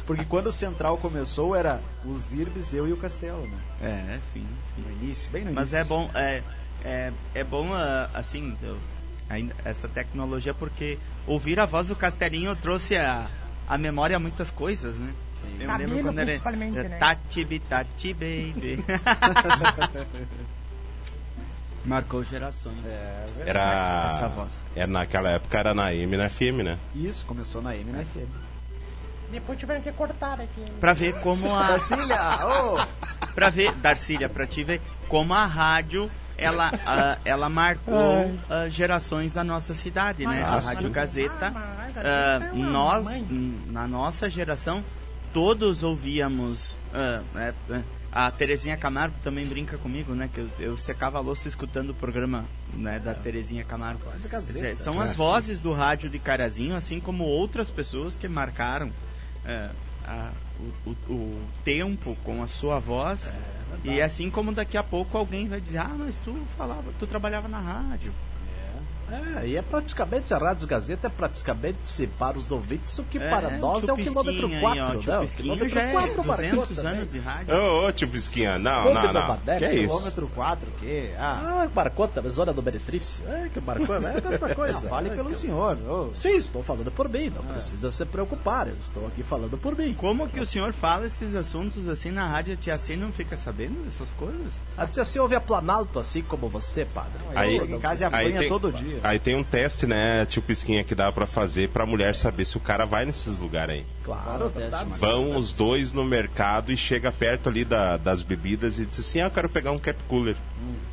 Porque 0.07 0.25
quando 0.25 0.47
o 0.49 0.53
Central 0.53 0.97
começou, 0.99 1.55
era 1.55 1.81
os 2.05 2.33
Irbes, 2.33 2.73
eu 2.75 2.87
e 2.89 2.93
o 2.93 2.97
Castelo, 2.97 3.43
né? 3.47 3.59
É, 3.83 4.19
sim, 4.33 4.47
sim. 4.75 4.83
No 4.83 5.03
início, 5.03 5.31
bem 5.31 5.45
no 5.45 5.53
Mas 5.53 5.73
início. 5.73 5.79
é 5.79 5.85
bom, 5.85 6.11
é, 6.15 6.43
é, 6.85 7.13
é 7.35 7.45
bom 7.45 7.73
ah, 7.75 8.09
assim, 8.15 8.57
eu- 8.63 8.77
essa 9.65 9.89
tecnologia, 9.89 10.55
porque 10.55 10.99
ouvir 11.27 11.59
a 11.59 11.67
voz 11.67 11.89
do 11.89 11.97
Castelinho 11.97 12.55
trouxe 12.57 12.97
a, 12.97 13.29
a 13.69 13.77
memória 13.77 14.17
a 14.17 14.21
muitas 14.21 14.51
coisas, 14.51 14.97
né? 14.97 15.13
Eu 15.61 15.67
Cabelo, 15.67 15.95
lembro 15.95 16.13
quando 16.13 16.19
era 16.19 16.33
é, 16.33 16.39
né? 16.89 16.99
Tati 16.99 17.45
Bitati 17.45 18.13
Baby. 18.13 18.85
Marcou 21.85 22.25
gerações. 22.25 22.85
É, 22.85 23.27
verdade. 23.37 23.51
Era. 23.51 24.13
Essa 24.15 24.29
voz. 24.29 24.51
É, 24.75 24.87
naquela 24.87 25.31
época 25.31 25.59
era 25.59 25.73
na 25.73 25.95
M 25.95 26.17
na 26.17 26.29
FM, 26.29 26.65
né? 26.65 26.79
Isso, 26.95 27.25
começou 27.25 27.63
na 27.63 27.77
M 27.77 27.93
na 27.93 28.05
FM. 28.05 28.29
Depois 29.31 29.59
tiveram 29.59 29.81
que 29.81 29.93
cortar 29.93 30.41
aqui. 30.41 30.65
Pra 30.81 30.93
ver 30.93 31.21
como 31.21 31.55
a. 31.55 31.65
Brasília! 31.65 32.19
Ô! 32.45 32.77
pra 33.35 33.51
ver, 33.51 33.73
Darcília, 33.75 34.29
pra 34.29 34.47
te 34.47 34.65
ver 34.65 34.81
como 35.09 35.33
a 35.33 35.47
rádio 35.47 36.11
ela, 36.39 36.73
ah, 36.87 37.19
ela 37.25 37.49
marcou 37.49 38.33
ah, 38.49 38.69
gerações 38.69 39.33
da 39.33 39.43
nossa 39.45 39.75
cidade, 39.75 40.27
né? 40.27 40.43
A. 40.43 40.59
Rádio 40.61 40.91
Gazeta. 40.91 41.53
É 41.97 42.51
uma 42.53 42.71
nós, 42.71 43.07
na 43.69 43.87
nossa 43.89 44.29
geração, 44.29 44.85
todos 45.33 45.83
ouvíamos. 45.83 46.77
né, 47.35 47.55
a 48.13 48.31
Terezinha 48.31 48.77
Camargo 48.79 49.15
também 49.23 49.47
brinca 49.47 49.77
comigo, 49.77 50.15
né? 50.15 50.29
Que 50.33 50.41
eu, 50.41 50.49
eu 50.59 50.79
secava 50.79 51.19
a 51.19 51.21
louça 51.21 51.49
escutando 51.49 51.91
o 51.91 51.95
programa 51.95 52.45
né, 52.73 52.99
da 52.99 53.13
Terezinha 53.15 53.63
Camargo. 53.65 54.01
Dizer, 54.55 54.77
são 54.79 55.01
as 55.01 55.17
vozes 55.17 55.61
do 55.61 55.73
rádio 55.73 56.09
de 56.09 56.19
Carazinho, 56.19 56.75
assim 56.77 56.99
como 57.01 57.25
outras 57.25 57.71
pessoas 57.71 58.17
que 58.17 58.27
marcaram 58.29 58.91
é, 59.45 59.69
a- 60.07 60.31
o, 60.59 60.91
o- 60.91 61.13
o 61.15 61.43
tempo 61.65 62.17
com 62.25 62.43
a 62.43 62.49
sua 62.49 62.79
voz. 62.79 63.21
e 63.85 64.01
assim 64.01 64.31
como 64.31 64.53
daqui 64.53 64.77
a 64.77 64.83
pouco 64.83 65.17
alguém 65.19 65.47
vai 65.49 65.61
dizer, 65.61 65.79
ah, 65.79 65.95
mas 65.97 66.15
tu 66.25 66.35
falava, 66.57 66.85
tu 66.99 67.07
trabalhava 67.07 67.47
na 67.49 67.59
rádio. 67.61 68.13
É, 69.11 69.47
e 69.47 69.57
é 69.57 69.63
praticamente, 69.63 70.35
a 70.35 70.39
Rádio 70.39 70.67
Gazeta 70.67 71.07
é 71.07 71.11
praticamente 71.11 72.07
para 72.19 72.37
os 72.37 72.51
ouvintes 72.51 72.99
o 72.99 73.05
que 73.05 73.19
É, 73.19 73.31
para 73.31 73.51
nós 73.51 73.87
é 73.87 73.93
o 73.93 73.97
quilômetro 73.97 74.47
aí, 74.49 74.61
4, 74.61 74.83
ó, 74.83 74.93
né? 74.95 75.19
O 75.21 75.29
quilômetro 75.29 75.69
já 75.69 75.83
é 75.83 75.93
4 75.93 76.25
marcou 76.25 76.37
200 76.67 76.77
também. 76.77 76.93
anos 76.95 77.13
de 77.13 77.19
rádio. 77.19 77.55
Ô, 77.57 77.87
ô, 77.87 77.93
tio 77.93 78.09
Pisquinha, 78.09 78.59
não, 78.59 78.93
não, 78.93 79.13
não. 79.13 79.27
Badeca, 79.29 79.59
Que 79.59 79.65
é 79.65 79.75
isso? 79.75 79.89
Quilômetro 79.97 80.29
4, 80.35 80.69
o 80.69 80.73
quê? 80.81 81.11
Ah, 81.19 81.63
Ah, 81.65 81.69
marcou 81.75 82.09
também, 82.09 82.31
zona 82.33 82.53
do 82.53 82.63
Meretriz. 82.63 83.23
É, 83.29 83.49
que 83.53 83.61
marcou, 83.61 83.95
é 83.95 83.99
a 83.99 84.01
mesma 84.01 84.49
coisa. 84.55 84.73
não, 84.75 84.83
fale 84.83 85.09
É, 85.11 85.15
pelo 85.15 85.29
que- 85.29 85.37
senhor. 85.37 85.79
ô. 85.89 86.15
Sim, 86.15 86.37
estou 86.37 86.63
falando 86.63 86.91
por 86.91 87.09
mim, 87.09 87.31
não 87.31 87.45
precisa 87.45 87.93
se 87.93 88.05
preocupar, 88.05 88.67
eu 88.69 88.75
estou 88.81 89.07
aqui 89.07 89.23
falando 89.23 89.57
por 89.57 89.77
mim. 89.77 89.95
Como 89.95 90.29
que 90.29 90.41
o 90.41 90.47
senhor 90.47 90.73
fala 90.73 91.07
esses 91.07 91.35
assuntos 91.35 91.89
assim 91.89 92.11
na 92.11 92.27
rádio? 92.27 92.55
A 92.55 92.57
tia 92.57 92.77
C 92.79 92.97
não 92.97 93.13
fica 93.13 93.37
sabendo 93.37 93.85
dessas 93.85 94.09
coisas? 94.19 94.53
A 94.77 94.87
tia 94.87 95.05
se 95.05 95.19
ouve 95.19 95.35
a 95.37 95.41
Planalto 95.41 95.99
assim 96.01 96.23
como 96.23 96.49
você, 96.49 96.85
padre. 96.85 97.13
Aí- 97.35 97.57
Chega 97.57 97.77
em 97.77 97.81
casa 97.81 98.03
e 98.03 98.07
Aí 98.07 98.09
apanha 98.27 98.39
tem, 98.41 98.49
todo 98.49 98.73
dia. 98.73 98.96
Aí 99.05 99.19
tem 99.19 99.35
um 99.37 99.43
teste, 99.45 99.87
né, 99.87 100.25
tio 100.27 100.43
Pisquinha, 100.43 100.83
que 100.85 100.95
dá 100.95 101.11
pra 101.13 101.27
fazer 101.27 101.69
pra 101.71 101.85
mulher 101.87 102.15
saber 102.17 102.45
se 102.45 102.57
o 102.57 102.61
cara 102.61 102.85
vai 102.85 103.05
nesses 103.05 103.39
lugares 103.39 103.77
aí. 103.77 103.87
Claro. 104.05 104.53
Marcos. 104.71 104.99
Vão 104.99 105.37
os 105.37 105.53
dois 105.53 105.93
no 105.93 106.05
mercado 106.05 106.73
e 106.73 106.77
chega 106.77 107.11
perto 107.11 107.49
ali 107.49 107.65
da- 107.65 107.97
das 107.97 108.23
bebidas 108.23 108.79
e 108.79 108.87
diz 108.87 109.01
assim, 109.01 109.21
ah, 109.21 109.25
eu 109.27 109.31
quero 109.31 109.49
pegar 109.49 109.73
um 109.73 109.79
cap 109.79 109.99
cooler. 110.09 110.37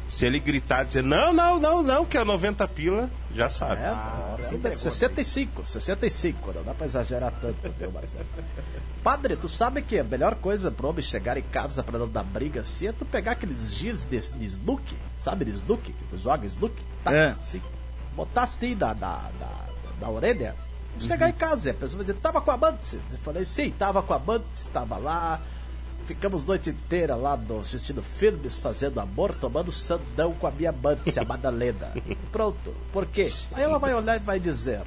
Se 0.08 0.26
ele 0.26 0.40
gritar, 0.40 0.84
dizer, 0.84 1.02
não, 1.04 1.32
não, 1.34 1.60
não, 1.60 1.82
não, 1.82 2.06
que 2.06 2.18
é 2.18 2.24
90 2.24 2.68
pila, 2.68 3.10
já 3.36 3.50
sabe. 3.50 3.82
É, 3.82 3.88
Ah, 3.88 4.36
é, 4.40 4.54
entregou. 4.56 4.78
65, 4.80 5.66
65, 5.66 6.52
não 6.54 6.64
dá 6.64 6.74
pra 6.74 6.86
exagerar 6.86 7.32
tanto, 7.42 7.74
meu 7.80 7.92
Marcelo. 7.92 8.26
Padre, 9.04 9.36
tu 9.36 9.50
sabe 9.50 9.82
que 9.82 10.00
a 10.00 10.04
melhor 10.04 10.36
coisa 10.36 10.72
pro 10.72 10.88
homem 10.88 11.04
chegar 11.04 11.36
em 11.38 11.42
casa 11.42 11.84
pra 11.84 12.00
não 12.00 12.08
dar 12.08 12.24
briga 12.24 12.62
assim 12.62 12.88
é 12.88 12.92
tu 12.94 13.06
pegar 13.06 13.34
aqueles 13.34 13.74
giros 13.76 14.06
de, 14.06 14.18
de 14.18 14.46
Snook, 14.46 14.82
sabe 15.18 15.44
de 15.46 15.52
Snook, 15.52 15.92
que 15.92 16.04
tu 16.10 16.18
joga 16.18 16.46
Snook? 16.46 16.74
Tá, 17.04 17.14
É. 17.14 17.30
assim, 17.32 17.62
botar 18.16 18.44
assim 18.44 18.76
da, 18.76 18.94
da, 18.94 19.30
da, 19.40 19.66
da 20.00 20.10
orelha, 20.10 20.56
chegar 21.00 21.30
em 21.30 21.34
casa, 21.34 21.72
a 21.72 21.74
pessoa 21.74 22.04
vai 22.04 22.06
dizer, 22.06 22.20
tava 22.20 22.42
com 22.42 22.52
a 22.52 22.54
amante? 22.54 23.00
Eu 23.12 23.18
falei, 23.20 23.46
sim, 23.46 23.72
tava 23.72 24.02
com 24.02 24.14
a 24.14 24.18
amante, 24.18 24.68
tava 24.72 24.98
lá, 24.98 25.42
ficamos 26.06 26.46
noite 26.46 26.70
inteira 26.70 27.16
lá 27.16 27.36
no, 27.36 27.60
assistindo 27.60 28.02
filmes, 28.02 28.58
fazendo 28.58 29.00
amor, 29.00 29.36
tomando 29.36 29.72
sandão 29.72 30.34
com 30.34 30.48
a 30.48 30.52
minha 30.52 30.70
amante, 30.70 31.20
a 31.20 31.26
Madalena. 31.26 31.94
Pronto, 32.32 32.74
por 32.92 33.06
quê? 33.06 33.32
Aí 33.54 33.64
ela 33.64 33.80
vai 33.80 33.94
olhar 33.94 34.16
e 34.16 34.20
vai 34.20 34.40
dizer, 34.40 34.84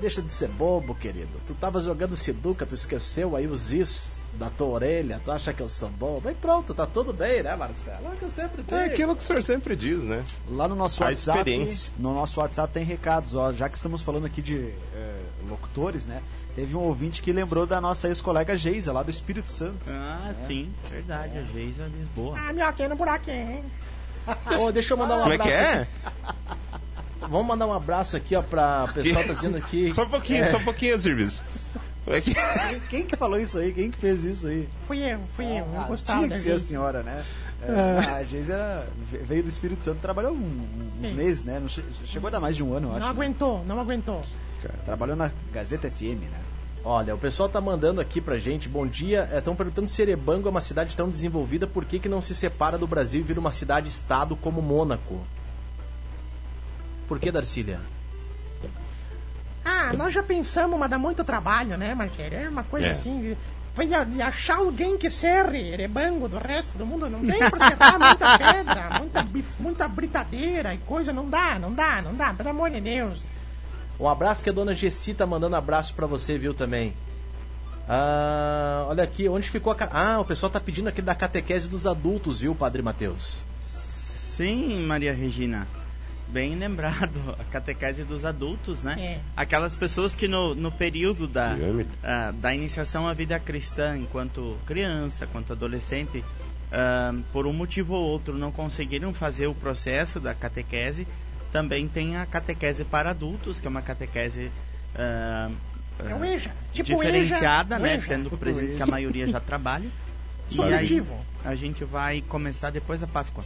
deixa 0.00 0.22
de 0.22 0.32
ser 0.32 0.48
bobo, 0.48 0.94
querido, 0.94 1.40
tu 1.46 1.54
tava 1.54 1.80
jogando 1.80 2.16
sinuca, 2.16 2.66
tu 2.66 2.74
esqueceu 2.74 3.36
aí 3.36 3.46
os 3.46 3.72
is 3.72 4.21
da 4.34 4.48
tua 4.50 4.66
orelha, 4.68 5.20
tu 5.24 5.30
acha 5.30 5.52
que 5.52 5.62
eu 5.62 5.68
sou 5.68 5.88
bobo? 5.90 6.28
Aí 6.28 6.34
pronto, 6.34 6.74
tá 6.74 6.86
tudo 6.86 7.12
bem, 7.12 7.42
né, 7.42 7.54
Marcelo? 7.54 8.06
É 8.06 8.08
o 8.08 8.16
que 8.16 8.22
eu 8.24 8.30
sempre 8.30 8.62
digo. 8.62 8.74
É 8.74 8.84
aquilo 8.86 9.14
que 9.14 9.22
o 9.22 9.24
senhor 9.24 9.42
sempre 9.42 9.76
diz, 9.76 10.02
né? 10.04 10.24
Lá 10.50 10.66
no 10.66 10.74
nosso 10.74 11.02
A 11.02 11.06
WhatsApp, 11.06 11.38
experiência. 11.38 11.92
no 11.98 12.14
nosso 12.14 12.40
WhatsApp 12.40 12.72
tem 12.72 12.84
recados, 12.84 13.34
ó, 13.34 13.52
já 13.52 13.68
que 13.68 13.76
estamos 13.76 14.00
falando 14.02 14.26
aqui 14.26 14.40
de 14.40 14.72
eh, 14.94 15.20
locutores, 15.48 16.06
né? 16.06 16.22
Teve 16.54 16.74
um 16.76 16.80
ouvinte 16.80 17.22
que 17.22 17.32
lembrou 17.32 17.66
da 17.66 17.80
nossa 17.80 18.08
ex-colega 18.08 18.56
Geisa, 18.56 18.92
lá 18.92 19.02
do 19.02 19.10
Espírito 19.10 19.50
Santo. 19.50 19.78
Ah, 19.88 20.32
sim, 20.46 20.70
verdade. 20.90 21.38
A 21.38 21.42
Geisa 21.42 21.84
Lisboa. 21.86 22.36
Ah, 22.38 22.52
minhoquinha 22.52 22.88
no 22.88 22.96
buraquinho, 22.96 23.50
hein? 23.52 23.64
Ô, 24.60 24.70
deixa 24.70 24.92
eu 24.92 24.98
mandar 24.98 25.16
um 25.16 25.20
Como 25.22 25.32
é 25.32 25.36
abraço. 25.36 25.50
que 25.50 25.56
é? 25.56 25.88
Vamos 27.20 27.46
mandar 27.46 27.66
um 27.66 27.72
abraço 27.72 28.16
aqui, 28.16 28.34
ó, 28.36 28.42
pra 28.42 28.86
o 28.90 28.92
pessoal 28.92 29.24
tá 29.24 29.32
dizendo 29.32 29.56
aqui. 29.56 29.92
Só 29.94 30.04
um 30.04 30.08
pouquinho, 30.10 30.44
só 30.46 30.56
um 30.58 30.64
pouquinho, 30.64 30.98
Zirbis. 30.98 31.42
Como 32.04 32.16
é 32.16 32.20
que 32.20 32.34
Quem 32.90 33.04
que 33.06 33.16
falou 33.16 33.38
isso 33.38 33.58
aí? 33.58 33.72
Quem 33.72 33.90
que 33.90 33.98
fez 33.98 34.22
isso 34.24 34.46
aí? 34.48 34.68
Fui 34.86 34.98
eu, 34.98 35.20
fui 35.36 35.46
eu. 35.46 35.64
Eu 35.66 35.80
Ah, 35.80 35.84
gostava 35.84 36.18
tinha 36.20 36.30
que 36.30 36.38
ser 36.38 36.52
a 36.52 36.58
senhora, 36.58 37.02
né? 37.02 37.24
É, 37.62 38.10
A 38.18 38.22
Geisa 38.24 38.54
era- 38.54 38.86
ve- 39.08 39.18
veio 39.18 39.42
do 39.44 39.48
Espírito 39.48 39.84
Santo, 39.84 40.00
trabalhou 40.00 40.32
um- 40.32 40.66
uns 41.00 41.08
Sim. 41.08 41.14
meses, 41.14 41.44
né? 41.44 41.60
Não 41.60 41.68
che- 41.68 41.84
chegou 42.06 42.26
a 42.26 42.30
dar 42.30 42.40
mais 42.40 42.56
de 42.56 42.62
um 42.64 42.74
ano, 42.74 42.88
eu 42.88 42.90
acho. 42.92 43.00
Não 43.00 43.06
né? 43.06 43.12
aguentou, 43.12 43.64
não 43.66 43.78
aguentou. 43.80 44.22
Trabalhou 44.84 45.14
na 45.16 45.30
Gazeta 45.52 45.88
FM, 45.88 46.22
né? 46.28 46.40
Olha, 46.84 47.14
o 47.14 47.18
pessoal 47.18 47.48
tá 47.48 47.60
mandando 47.60 48.00
aqui 48.00 48.20
pra 48.20 48.36
gente, 48.38 48.68
bom 48.68 48.84
dia. 48.84 49.28
Estão 49.32 49.54
perguntando 49.54 49.86
se 49.86 50.02
Erebango 50.02 50.48
é 50.48 50.50
uma 50.50 50.60
cidade 50.60 50.96
tão 50.96 51.08
desenvolvida, 51.08 51.64
por 51.68 51.84
que, 51.84 52.00
que 52.00 52.08
não 52.08 52.20
se 52.20 52.34
separa 52.34 52.76
do 52.76 52.86
Brasil 52.88 53.20
e 53.20 53.24
vira 53.24 53.38
uma 53.38 53.52
cidade-estado 53.52 54.34
como 54.34 54.60
Mônaco? 54.60 55.20
Por 57.06 57.20
que, 57.20 57.30
Darcília? 57.30 57.78
Ah, 59.64 59.92
nós 59.96 60.12
já 60.12 60.22
pensamos, 60.22 60.78
mas 60.78 60.90
dá 60.90 60.98
muito 60.98 61.22
trabalho, 61.24 61.76
né, 61.76 61.94
Marqueiro? 61.94 62.34
É 62.34 62.48
uma 62.48 62.64
coisa 62.64 62.88
É. 62.88 62.90
assim. 62.90 63.36
Vai 63.74 63.92
a- 63.94 64.04
e 64.16 64.20
achar 64.20 64.56
alguém 64.58 64.98
que 64.98 65.08
serre 65.08 65.72
Erebango 65.72 66.28
do 66.28 66.36
resto 66.38 66.76
do 66.76 66.84
mundo. 66.84 67.08
Não 67.08 67.20
tem 67.20 67.38
pra 67.48 67.68
serrar 67.70 67.98
muita 67.98 68.38
pedra, 68.38 68.98
muita, 68.98 69.22
bif- 69.22 69.54
muita 69.58 69.88
britadeira 69.88 70.74
e 70.74 70.78
coisa. 70.78 71.12
Não 71.12 71.28
dá, 71.30 71.58
não 71.58 71.72
dá, 71.72 72.02
não 72.02 72.14
dá, 72.14 72.34
pelo 72.34 72.50
amor 72.50 72.70
de 72.70 72.80
Deus. 72.80 73.20
Um 73.98 74.08
abraço 74.08 74.42
que 74.44 74.50
a 74.50 74.52
dona 74.52 74.74
Gessi 74.74 75.14
tá 75.14 75.24
mandando 75.24 75.56
abraço 75.56 75.94
pra 75.94 76.06
você, 76.06 76.36
viu, 76.36 76.52
também. 76.52 76.92
Ah, 77.88 78.84
olha 78.88 79.04
aqui, 79.04 79.28
onde 79.28 79.48
ficou 79.48 79.72
a... 79.72 79.76
Ah, 79.90 80.20
o 80.20 80.24
pessoal 80.24 80.50
tá 80.50 80.60
pedindo 80.60 80.88
aqui 80.88 81.00
da 81.00 81.14
catequese 81.14 81.68
dos 81.68 81.86
adultos, 81.86 82.40
viu, 82.40 82.54
Padre 82.54 82.82
Matheus? 82.82 83.42
Sim, 83.62 84.84
Maria 84.86 85.12
Regina. 85.14 85.66
Bem 86.32 86.56
lembrado, 86.56 87.12
a 87.38 87.44
catequese 87.44 88.04
dos 88.04 88.24
adultos, 88.24 88.82
né? 88.82 88.96
É. 88.98 89.20
Aquelas 89.36 89.76
pessoas 89.76 90.14
que 90.14 90.26
no, 90.26 90.54
no 90.54 90.72
período 90.72 91.28
da, 91.28 91.54
ah, 92.02 92.32
da 92.34 92.54
iniciação 92.54 93.06
à 93.06 93.12
vida 93.12 93.38
cristã, 93.38 93.98
enquanto 93.98 94.56
criança, 94.66 95.26
enquanto 95.26 95.52
adolescente, 95.52 96.24
ah, 96.72 97.14
por 97.34 97.46
um 97.46 97.52
motivo 97.52 97.94
ou 97.94 98.02
outro 98.02 98.38
não 98.38 98.50
conseguiram 98.50 99.12
fazer 99.12 99.46
o 99.46 99.54
processo 99.54 100.18
da 100.18 100.34
catequese, 100.34 101.06
também 101.52 101.86
tem 101.86 102.16
a 102.16 102.24
catequese 102.24 102.82
para 102.82 103.10
adultos, 103.10 103.60
que 103.60 103.66
é 103.66 103.70
uma 103.70 103.82
catequese 103.82 104.50
ah, 104.94 105.50
É 105.98 106.34
EJA. 106.34 106.50
Tipo 106.72 106.96
diferenciada, 106.96 107.74
EJA, 107.76 107.82
né? 107.82 107.94
EJA. 107.96 108.08
Tendo 108.08 108.38
presente 108.38 108.76
que 108.76 108.82
a 108.82 108.86
maioria 108.86 109.28
já 109.28 109.38
trabalha. 109.38 109.88
E 110.50 110.60
aí, 110.60 110.86
Supletivo. 110.86 111.16
a 111.46 111.54
gente 111.54 111.82
vai 111.82 112.20
começar 112.20 112.68
depois 112.68 113.00
da 113.00 113.06
Páscoa. 113.06 113.42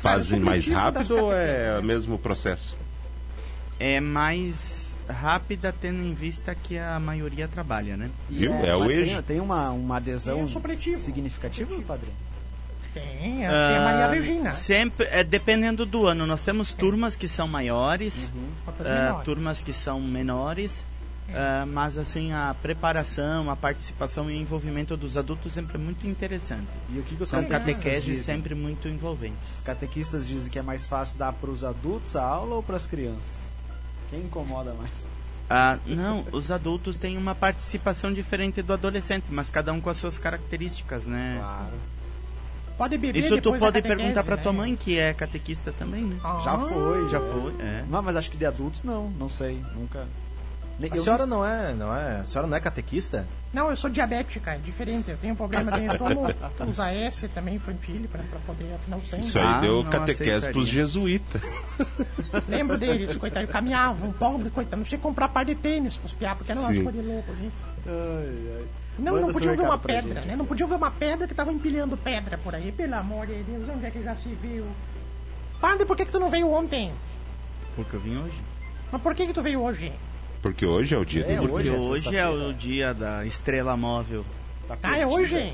Fazem 0.00 0.40
mais 0.40 0.66
rápido 0.66 1.16
ou 1.16 1.32
é 1.32 1.78
o 1.78 1.82
mesmo 1.82 2.18
processo? 2.18 2.76
é 3.78 3.98
mais 3.98 4.94
rápida 5.08 5.74
tendo 5.80 6.02
em 6.04 6.12
vista 6.14 6.54
que 6.54 6.76
a 6.78 7.00
maioria 7.00 7.48
trabalha, 7.48 7.96
né? 7.96 8.10
E 8.28 8.34
Viu? 8.40 8.54
É 8.54 8.76
o 8.76 8.80
mas 8.80 8.90
EJA. 8.92 9.14
Tem, 9.14 9.22
tem 9.22 9.40
uma, 9.40 9.70
uma 9.70 9.96
adesão 9.96 10.44
É 10.44 10.48
supletivo. 10.48 10.98
significativa, 10.98 11.74
padre? 11.82 12.08
Tem, 12.92 13.02
tem 13.38 13.46
a 13.46 13.80
Maria 13.80 14.04
Ah, 14.06 14.10
Regina. 14.10 14.52
Sempre, 14.52 15.06
é, 15.10 15.22
dependendo 15.24 15.86
do 15.86 16.06
ano, 16.06 16.26
nós 16.26 16.42
temos 16.42 16.72
turmas 16.72 17.14
que 17.14 17.26
são 17.28 17.46
maiores, 17.48 18.28
ah, 18.66 18.82
menores. 18.82 19.24
turmas 19.24 19.62
que 19.62 19.72
são 19.72 20.00
menores, 20.00 20.84
ah, 21.32 21.64
mas 21.66 21.96
assim 21.96 22.32
a 22.32 22.54
preparação, 22.60 23.50
a 23.50 23.56
participação 23.56 24.30
e 24.30 24.36
o 24.36 24.40
envolvimento 24.40 24.96
dos 24.96 25.16
adultos 25.16 25.52
sempre 25.52 25.76
é 25.76 25.78
muito 25.80 26.06
interessante. 26.06 26.66
E 26.88 26.98
o 26.98 27.02
que, 27.02 27.14
que 27.16 27.22
os 27.22 27.28
São 27.28 27.42
catequistas 27.44 27.76
catequeses 27.76 28.04
dizem? 28.04 28.22
sempre 28.24 28.54
muito 28.54 28.88
envolventes. 28.88 29.38
Os 29.54 29.60
catequistas 29.62 30.26
dizem 30.26 30.50
que 30.50 30.58
é 30.58 30.62
mais 30.62 30.86
fácil 30.86 31.18
dar 31.18 31.32
para 31.32 31.50
os 31.50 31.62
adultos 31.62 32.16
a 32.16 32.22
aula 32.24 32.56
ou 32.56 32.62
para 32.62 32.76
as 32.76 32.86
crianças? 32.86 33.40
Quem 34.10 34.20
incomoda 34.20 34.74
mais? 34.74 34.90
Ah, 35.48 35.78
não, 35.84 36.24
os 36.32 36.50
adultos 36.50 36.96
têm 36.96 37.16
uma 37.16 37.34
participação 37.34 38.12
diferente 38.12 38.62
do 38.62 38.72
adolescente, 38.72 39.24
mas 39.30 39.50
cada 39.50 39.72
um 39.72 39.80
com 39.80 39.90
as 39.90 39.96
suas 39.96 40.16
características, 40.16 41.06
né? 41.06 41.38
Claro. 41.40 41.74
Pode 42.78 42.96
beber 42.96 43.18
Isso 43.24 43.40
tu 43.42 43.52
pode 43.58 43.82
perguntar 43.82 44.24
pra 44.24 44.36
né? 44.36 44.42
tua 44.42 44.52
mãe, 44.52 44.74
que 44.74 44.96
é 44.96 45.12
catequista 45.12 45.72
também, 45.72 46.02
né? 46.02 46.16
Ah, 46.24 46.40
Já 46.42 46.56
foi, 46.58 47.08
Já 47.08 47.20
foi, 47.20 47.54
é. 47.60 47.84
Não, 47.90 48.00
mas 48.00 48.16
acho 48.16 48.30
que 48.30 48.36
de 48.38 48.46
adultos 48.46 48.84
não, 48.84 49.10
não 49.10 49.28
sei, 49.28 49.60
nunca. 49.74 50.06
A 50.90 50.96
senhora 50.96 51.26
não 51.26 51.44
é, 51.44 51.74
não 51.74 51.94
é, 51.96 52.20
a 52.20 52.24
senhora 52.24 52.48
não 52.48 52.56
é 52.56 52.60
catequista? 52.60 53.26
Não, 53.52 53.68
eu 53.68 53.76
sou 53.76 53.90
diabética, 53.90 54.52
é 54.52 54.58
diferente. 54.58 55.10
Eu 55.10 55.16
tenho 55.18 55.34
um 55.34 55.36
problema 55.36 55.72
de. 55.72 55.84
Eu 55.84 55.98
tomo 55.98 56.22
uns 56.66 56.78
AS 56.80 57.24
também 57.34 57.56
infantil 57.56 58.06
pra, 58.10 58.22
pra 58.22 58.38
poder 58.46 58.72
afinal 58.74 59.00
sempre. 59.02 59.26
Isso 59.26 59.38
aí 59.38 59.44
Ah, 59.44 59.60
deu 59.60 59.82
não 59.82 59.90
catequese 59.90 60.30
aceitaria. 60.30 60.52
pros 60.52 60.68
jesuítas. 60.68 61.42
Lembro 62.48 62.78
deles, 62.78 63.16
coitado, 63.16 63.46
caminhavam, 63.48 64.12
pobre, 64.12 64.50
coitado. 64.50 64.76
Não 64.78 64.86
sei 64.86 64.98
comprar 64.98 65.28
par 65.28 65.44
de 65.44 65.54
tênis 65.54 65.96
pros 65.96 66.12
piá, 66.12 66.34
porque 66.34 66.52
era 66.52 66.60
umas 66.60 66.74
Sim. 66.76 66.84
coisas 66.84 67.04
loucas 67.04 67.34
ali. 67.36 67.52
Ai, 67.86 68.56
ai. 68.58 68.64
Não, 68.98 69.12
Manda 69.14 69.20
não 69.20 69.28
seu 69.28 69.34
podia 69.40 69.56
ver 69.56 69.62
uma 69.62 69.78
pedra, 69.78 70.14
gente. 70.14 70.26
né? 70.28 70.36
Não 70.36 70.44
podia 70.46 70.66
ver 70.66 70.74
uma 70.74 70.90
pedra 70.90 71.26
que 71.26 71.34
tava 71.34 71.52
empilhando 71.52 71.96
pedra 71.96 72.38
por 72.38 72.54
aí. 72.54 72.70
Pelo 72.70 72.94
amor 72.94 73.26
de 73.26 73.42
Deus, 73.42 73.68
onde 73.68 73.86
é 73.86 73.90
que 73.90 74.02
já 74.02 74.14
se 74.16 74.28
viu? 74.40 74.66
Padre, 75.60 75.84
por 75.86 75.96
que, 75.96 76.04
que 76.06 76.12
tu 76.12 76.20
não 76.20 76.30
veio 76.30 76.50
ontem? 76.50 76.92
Porque 77.74 77.96
eu 77.96 78.00
vim 78.00 78.16
hoje. 78.18 78.38
Mas 78.92 79.00
por 79.02 79.14
que, 79.14 79.26
que 79.26 79.32
tu 79.32 79.42
veio 79.42 79.60
hoje? 79.60 79.92
Porque 80.42 80.64
hoje 80.64 80.94
é 80.94 80.98
o 80.98 81.04
dia 81.04 81.24
É, 81.26 81.36
do. 81.36 81.48
Porque 81.48 81.70
Hoje 81.70 82.16
é 82.16 82.20
é 82.20 82.28
o 82.28 82.52
dia 82.52 82.94
da 82.94 83.26
estrela 83.26 83.76
móvel. 83.76 84.24
Tá 84.66 84.76
Ah, 84.82 84.98
é 84.98 85.06
hoje? 85.06 85.52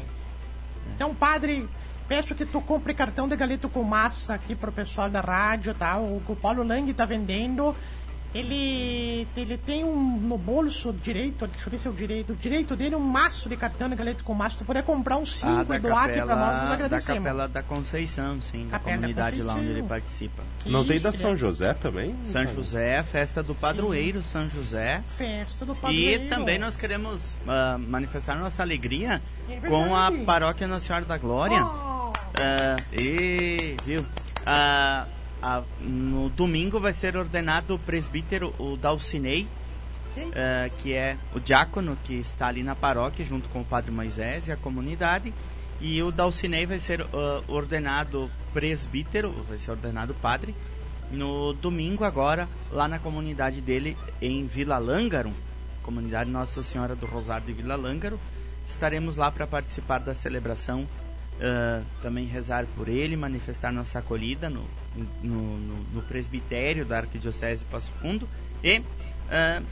Então, 0.94 1.14
padre, 1.14 1.66
peço 2.08 2.34
que 2.34 2.46
tu 2.46 2.60
compre 2.60 2.94
cartão 2.94 3.26
de 3.26 3.34
galeto 3.36 3.68
com 3.68 3.82
massa 3.82 4.34
aqui 4.34 4.54
pro 4.54 4.70
pessoal 4.70 5.10
da 5.10 5.20
rádio, 5.20 5.74
tá? 5.74 5.98
O 5.98 6.22
que 6.24 6.32
o 6.32 6.36
Paulo 6.36 6.62
Lang 6.62 6.92
tá 6.94 7.04
vendendo. 7.04 7.74
Ele, 8.36 9.26
ele 9.36 9.56
tem 9.56 9.82
um 9.84 10.18
no 10.20 10.36
bolso 10.36 10.92
direito, 10.92 11.46
deixa 11.46 11.66
eu 11.66 11.70
ver 11.70 11.78
se 11.78 11.88
é 11.88 11.90
o 11.90 11.94
direito, 11.94 12.32
o 12.32 12.36
direito 12.36 12.76
dele 12.76 12.94
um 12.94 13.00
maço 13.00 13.48
de 13.48 13.56
cartão 13.56 13.88
de 13.88 13.96
galeto 13.96 14.22
com. 14.22 14.36
Se 14.50 14.58
tu 14.58 14.64
puder 14.64 14.82
comprar 14.84 15.16
uns 15.16 15.42
Ah, 15.42 15.60
5 15.64 15.74
e 15.74 15.78
doar 15.78 16.04
aqui 16.04 16.20
pra 16.20 16.36
nós, 16.36 16.56
nós 16.58 16.68
da 16.68 16.74
agradecemos. 16.74 17.18
Capela 17.24 17.48
da 17.48 17.62
Conceição, 17.62 18.40
sim, 18.42 18.64
da 18.66 18.78
Capela 18.78 18.96
da 18.96 19.00
comunidade 19.00 19.42
lá 19.42 19.54
onde 19.54 19.66
ele 19.66 19.82
participa. 19.82 20.42
Não 20.66 20.84
tem 20.86 20.96
Isso, 20.96 21.04
da 21.04 21.12
que 21.12 21.18
São 21.18 21.32
é 21.32 21.36
José 21.36 21.74
também? 21.74 22.14
São 22.26 22.46
José, 22.46 23.02
festa 23.02 23.42
do 23.42 23.54
padroeiro 23.54 24.22
São 24.22 24.48
José. 24.50 25.02
Festa 25.06 25.64
do 25.64 25.74
padroeiro. 25.74 26.24
E 26.24 26.28
também 26.28 26.58
nós 26.58 26.76
queremos 26.76 27.20
ah, 27.48 27.78
manifestar 27.78 28.36
nossa 28.36 28.62
alegria 28.62 29.22
É 29.48 29.56
com 29.66 29.94
a 29.96 30.12
paróquia 30.24 30.66
Nossa 30.68 30.86
Senhora 30.86 31.04
da 31.04 31.16
Glória. 31.18 31.64
Oh, 31.64 32.12
Ah, 32.38 32.76
e, 32.92 33.76
viu? 33.84 34.04
Ah, 34.44 35.06
ah, 35.48 35.62
no 35.78 36.28
domingo 36.30 36.80
vai 36.80 36.92
ser 36.92 37.16
ordenado 37.16 37.76
o 37.76 37.78
presbítero, 37.78 38.52
o 38.58 38.76
Dalcinei, 38.76 39.46
ah, 40.34 40.68
que 40.78 40.92
é 40.92 41.16
o 41.32 41.38
diácono 41.38 41.96
que 42.02 42.14
está 42.14 42.48
ali 42.48 42.64
na 42.64 42.74
paróquia, 42.74 43.24
junto 43.24 43.48
com 43.50 43.60
o 43.60 43.64
padre 43.64 43.92
Moisés 43.92 44.48
e 44.48 44.52
a 44.52 44.56
comunidade. 44.56 45.32
E 45.80 46.02
o 46.02 46.10
Dalcinei 46.10 46.66
vai 46.66 46.80
ser 46.80 47.00
ah, 47.00 47.42
ordenado 47.46 48.28
presbítero, 48.52 49.30
vai 49.48 49.56
ser 49.58 49.70
ordenado 49.70 50.14
padre, 50.14 50.52
no 51.12 51.52
domingo 51.52 52.02
agora, 52.02 52.48
lá 52.72 52.88
na 52.88 52.98
comunidade 52.98 53.60
dele, 53.60 53.96
em 54.20 54.48
Vila 54.48 54.78
Lângaro, 54.78 55.32
comunidade 55.80 56.28
Nossa 56.28 56.60
Senhora 56.60 56.96
do 56.96 57.06
Rosário 57.06 57.46
de 57.46 57.52
Vila 57.52 57.76
Lângaro. 57.76 58.18
Estaremos 58.66 59.14
lá 59.14 59.30
para 59.30 59.46
participar 59.46 60.00
da 60.00 60.12
celebração, 60.12 60.88
ah, 61.40 61.82
também 62.02 62.24
rezar 62.26 62.64
por 62.76 62.88
ele, 62.88 63.16
manifestar 63.16 63.72
nossa 63.72 63.98
acolhida 63.98 64.48
no, 64.48 64.64
no, 65.22 65.58
no- 65.58 65.84
no 65.94 66.02
presbitério 66.02 66.84
da 66.84 66.98
Arquidiocese 66.98 67.64
Passo 67.64 67.90
Fundo 68.00 68.28
e 68.62 68.82
ah, 69.30 69.62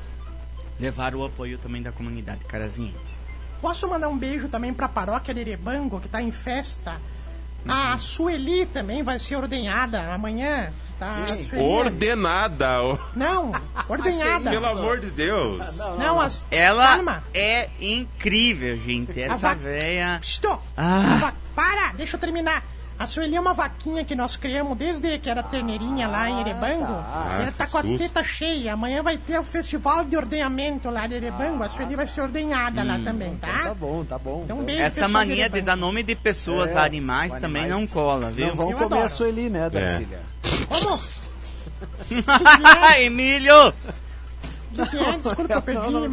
levar 0.79 1.15
o 1.15 1.25
apoio 1.25 1.59
também 1.59 1.83
da 1.83 1.93
comunidade 1.93 2.45
carazinhense. 2.45 3.15
Posso 3.61 3.89
mandar 3.89 4.09
um 4.09 4.19
beijo 4.19 4.49
também 4.49 4.75
pra 4.75 4.89
paróquia 4.89 5.33
de 5.33 5.41
Erebango, 5.41 6.01
que 6.01 6.09
tá 6.09 6.21
em 6.21 6.31
festa. 6.31 7.01
A 7.67 7.97
Sueli 7.99 8.67
também 8.67 9.03
vai 9.03 9.19
ser 9.19 9.37
ordenhada 9.37 10.13
amanhã. 10.13 10.73
Tá? 10.99 11.25
Ordenada. 11.59 12.99
Não, 13.17 13.53
ordenhada. 13.89 14.51
Pelo 14.51 14.67
amor 14.67 15.01
de 15.01 15.11
Deus. 15.11 15.77
Não, 15.99 16.21
as... 16.21 16.45
Ela 16.51 16.95
Calma. 16.97 17.25
é 17.35 17.69
incrível, 17.81 18.77
gente. 18.77 19.21
A 19.21 19.25
Essa 19.27 19.37
va- 19.37 19.55
véia. 19.55 20.21
Estou. 20.23 20.63
Ah. 20.77 21.33
Para, 21.55 21.93
deixa 21.95 22.17
eu 22.17 22.21
terminar. 22.21 22.63
A 22.97 23.07
Sueli 23.09 23.35
é 23.35 23.41
uma 23.41 23.53
vaquinha 23.53 24.05
que 24.05 24.15
nós 24.15 24.37
criamos 24.37 24.79
desde 24.79 25.19
que 25.19 25.29
era 25.29 25.43
terneirinha 25.43 26.07
lá 26.07 26.31
em 26.31 26.41
Erebango. 26.41 26.87
tá. 26.87 27.29
Ela 27.41 27.49
Ah, 27.49 27.53
tá 27.59 27.67
com 27.67 27.79
as 27.79 27.93
tetas 27.93 28.27
cheias. 28.27 28.73
Amanhã 28.73 29.03
vai 29.03 29.19
ter 29.19 29.37
o 29.39 29.43
festival 29.43 30.05
de 30.05 30.17
ordenhamento 30.17 30.89
lá 30.91 31.05
de 31.07 31.15
Erebango. 31.15 31.65
A 31.65 31.69
Sueli 31.69 31.97
vai 31.97 32.07
ser 32.07 32.21
ordenhada 32.21 32.85
lá 32.85 32.99
também, 33.05 33.33
Então 33.33 33.51
tá? 33.51 33.63
tá 33.65 33.75
bom, 33.75 34.05
tá 34.05 34.17
bom. 34.19 34.43
Então, 34.45 34.57
Então, 34.57 34.65
beijo, 34.65 34.81
Essa 34.83 35.09
mania 35.09 35.35
de 35.35 35.41
Erebango. 35.59 35.67
dar 35.67 35.77
nome 35.77 36.03
de 36.05 36.15
pessoas 36.15 36.71
É, 36.71 36.79
a 36.79 36.85
animais 36.85 37.33
também 37.33 37.63
animais. 37.65 37.81
não 37.81 37.87
cola, 37.89 38.31
viu? 38.31 38.47
Não 38.47 38.55
vão 38.55 38.71
Eu 38.71 38.77
comer 38.77 38.87
adoro. 38.87 39.03
a 39.03 39.09
Sueli, 39.09 39.51
né, 39.51 39.69
Darcília? 39.69 40.21
Como? 40.69 41.01
Emílio! 43.01 43.75
O 44.77 44.87
que 44.87 44.97
é? 44.99 45.13
Desculpa 45.17 45.47
que 45.47 45.53
eu 45.53 45.63
perdi. 45.63 45.91
Meu 45.91 46.09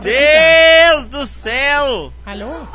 Deus 0.00 1.06
do 1.08 1.26
céu! 1.26 2.12
Alô? 2.26 2.66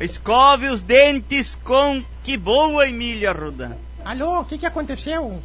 Escove 0.00 0.68
os 0.68 0.80
dentes 0.80 1.56
com 1.62 2.02
que 2.24 2.36
boa, 2.36 2.88
Emílio 2.88 3.28
Arruda. 3.28 3.76
Alô, 4.04 4.40
o 4.40 4.44
que 4.44 4.56
que 4.58 4.66
aconteceu? 4.66 5.42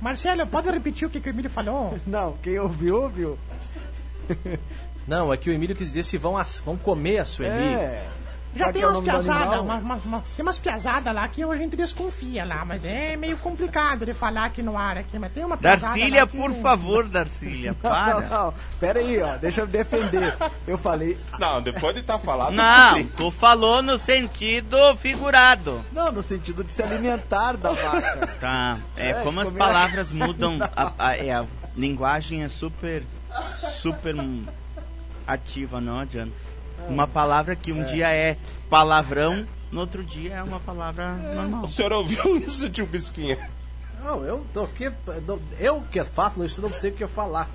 Marcelo, 0.00 0.46
pode 0.46 0.70
repetir 0.70 1.06
o 1.06 1.10
que, 1.10 1.20
que 1.20 1.28
o 1.28 1.32
Emílio 1.32 1.50
falou? 1.50 1.98
Não, 2.06 2.34
quem 2.42 2.58
ouviu, 2.58 3.02
ouviu. 3.02 3.38
Não, 5.06 5.32
é 5.32 5.36
que 5.36 5.50
o 5.50 5.52
Emílio 5.52 5.74
quis 5.74 5.88
dizer 5.88 6.04
se 6.04 6.16
vão, 6.16 6.36
as- 6.36 6.60
vão 6.64 6.76
comer 6.76 7.18
a 7.18 7.24
Sueli. 7.24 7.74
É. 7.74 8.06
Já 8.54 8.72
tem 8.72 8.82
é 8.82 8.86
umas 8.86 9.00
piazadas, 9.00 9.60
uma- 9.60 9.76
uma- 9.76 9.94
uma- 10.04 10.24
tem 10.36 10.42
umas 10.42 10.58
piazadas 10.58 11.14
lá 11.14 11.28
que 11.28 11.42
a 11.42 11.56
gente 11.56 11.76
desconfia 11.76 12.44
lá, 12.44 12.64
mas 12.64 12.84
é 12.84 13.14
meio 13.16 13.36
complicado 13.38 14.04
de 14.04 14.12
falar 14.12 14.46
aqui 14.46 14.60
no 14.62 14.76
ar 14.76 14.98
aqui, 14.98 15.18
mas 15.20 15.32
tem 15.32 15.44
uma 15.44 15.56
piazada 15.56 15.94
Darcília, 15.94 16.26
que- 16.26 16.36
por 16.36 16.52
favor, 16.54 17.08
Darcília, 17.08 17.76
Não, 17.82 17.90
não, 17.90 17.96
para. 17.96 18.20
não. 18.28 18.54
Pera 18.80 18.98
aí, 18.98 19.22
ó. 19.22 19.36
Deixa 19.36 19.60
eu 19.60 19.66
defender. 19.68 20.36
Eu 20.66 20.76
falei. 20.76 21.16
Não, 21.38 21.62
depois 21.62 21.94
de 21.94 22.00
estar 22.00 22.18
falado. 22.18 22.52
Não, 22.52 23.04
tu 23.16 23.30
falou 23.30 23.82
no 23.82 23.98
sentido 23.98 24.76
figurado. 24.96 25.84
Não, 25.92 26.10
no 26.10 26.22
sentido 26.22 26.64
de 26.64 26.72
se 26.72 26.82
alimentar 26.82 27.56
da 27.56 27.70
vaca. 27.70 28.26
Tá, 28.40 28.78
é, 28.96 29.10
É, 29.10 29.14
como 29.22 29.38
as 29.40 29.46
comer- 29.46 29.58
palavras 29.58 30.10
mudam, 30.10 30.58
a, 30.76 30.92
a- 30.98 31.16
é, 31.16 31.32
a 31.32 31.44
linguagem 31.76 32.42
é 32.42 32.48
super, 32.48 33.04
super 33.80 34.16
ativa, 35.26 35.80
não 35.80 35.98
adianta. 36.00 36.32
Uma 36.88 37.06
palavra 37.06 37.54
que 37.54 37.72
um 37.72 37.84
dia 37.84 38.10
é 38.10 38.36
palavrão, 38.68 39.46
no 39.70 39.80
outro 39.80 40.02
dia 40.04 40.34
é 40.34 40.42
uma 40.42 40.60
palavra 40.60 41.12
normal. 41.14 41.64
O 41.64 41.68
senhor 41.68 41.92
ouviu 41.92 42.36
isso, 42.44 42.68
tio 42.70 42.86
Bisquinha? 42.86 43.38
Não, 44.02 44.24
eu 44.24 44.44
tô 44.52 44.64
aqui. 44.64 44.90
Eu 45.58 45.82
que 45.82 46.02
falo 46.04 46.44
isso, 46.44 46.60
não 46.62 46.72
sei 46.72 46.90
o 46.90 46.94
que 46.94 47.04
eu 47.04 47.08
falar. 47.08 47.48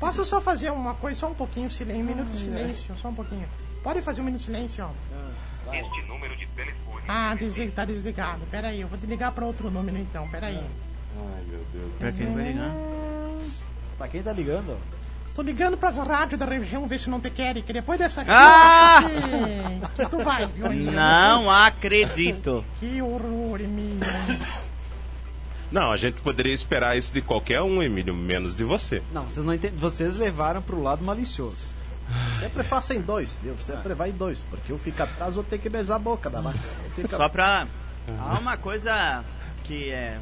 Posso 0.00 0.24
só 0.24 0.40
fazer 0.40 0.70
uma 0.70 0.94
coisa, 0.94 1.20
só 1.20 1.28
um 1.28 1.34
pouquinho, 1.34 1.70
silêncio, 1.70 2.02
um 2.02 2.06
minuto 2.06 2.30
de 2.30 2.38
silêncio, 2.38 2.94
só 3.00 3.08
um 3.08 3.14
pouquinho. 3.14 3.46
Pode 3.82 4.02
fazer 4.02 4.20
um 4.20 4.24
minuto 4.24 4.40
de 4.40 4.46
silêncio, 4.46 4.84
ó. 4.84 5.72
Este 5.72 6.02
número 6.06 6.36
de 6.36 6.46
telefone. 6.46 7.02
Ah, 7.08 7.34
deslig, 7.34 7.72
tá 7.72 7.84
desligado. 7.84 8.40
Pera 8.50 8.68
aí, 8.68 8.80
eu 8.80 8.88
vou 8.88 8.98
desligar 8.98 9.32
pra 9.32 9.44
outro 9.44 9.70
número 9.70 9.98
então, 9.98 10.28
pera 10.28 10.46
aí. 10.46 10.56
Ai, 10.56 11.44
meu 11.48 11.64
Deus. 11.72 11.92
Pra 11.98 12.12
quem 12.12 12.34
vai 12.34 12.44
ligar? 12.44 12.70
Pra 13.98 14.08
quem 14.08 14.22
tá 14.22 14.32
ligando? 14.32 14.78
Tô 15.36 15.42
ligando 15.42 15.76
pras 15.76 15.96
rádios 15.98 16.40
da 16.40 16.46
região 16.46 16.88
ver 16.88 16.98
se 16.98 17.10
não 17.10 17.20
te 17.20 17.28
querem, 17.28 17.62
que 17.62 17.70
depois 17.70 17.98
dessa 17.98 18.22
aqui, 18.22 18.30
Ah! 18.32 19.02
que, 19.94 20.02
que 20.02 20.10
tu 20.10 20.24
vai, 20.24 20.46
viu? 20.46 20.72
Não 20.72 21.50
acredito. 21.50 22.64
Que 22.80 23.02
horror, 23.02 23.60
Emílio. 23.60 24.00
Não, 25.70 25.92
a 25.92 25.96
gente 25.98 26.22
poderia 26.22 26.54
esperar 26.54 26.96
isso 26.96 27.12
de 27.12 27.20
qualquer 27.20 27.60
um, 27.60 27.82
Emílio, 27.82 28.14
menos 28.14 28.56
de 28.56 28.64
você. 28.64 29.02
Não, 29.12 29.24
vocês 29.24 29.44
não 29.44 29.52
entendem. 29.52 29.78
Vocês 29.78 30.16
levaram 30.16 30.62
pro 30.62 30.82
lado 30.82 31.04
malicioso. 31.04 31.58
Sempre 32.38 32.62
faça 32.64 32.94
em 32.94 33.00
dois, 33.02 33.40
viu? 33.42 33.58
Sempre 33.58 33.92
vai 33.92 34.08
em 34.10 34.12
dois, 34.12 34.42
porque 34.48 34.72
eu 34.72 34.78
fico 34.78 35.02
atrás, 35.02 35.34
vou 35.34 35.44
ter 35.44 35.58
que 35.58 35.68
beijar 35.68 35.96
a 35.96 35.98
boca 35.98 36.30
da 36.30 36.40
vaca. 36.40 36.58
Só 37.10 37.28
pra. 37.28 37.66
Há 38.20 38.38
uma 38.38 38.56
coisa 38.56 39.22
que 39.64 39.90
é. 39.90 40.18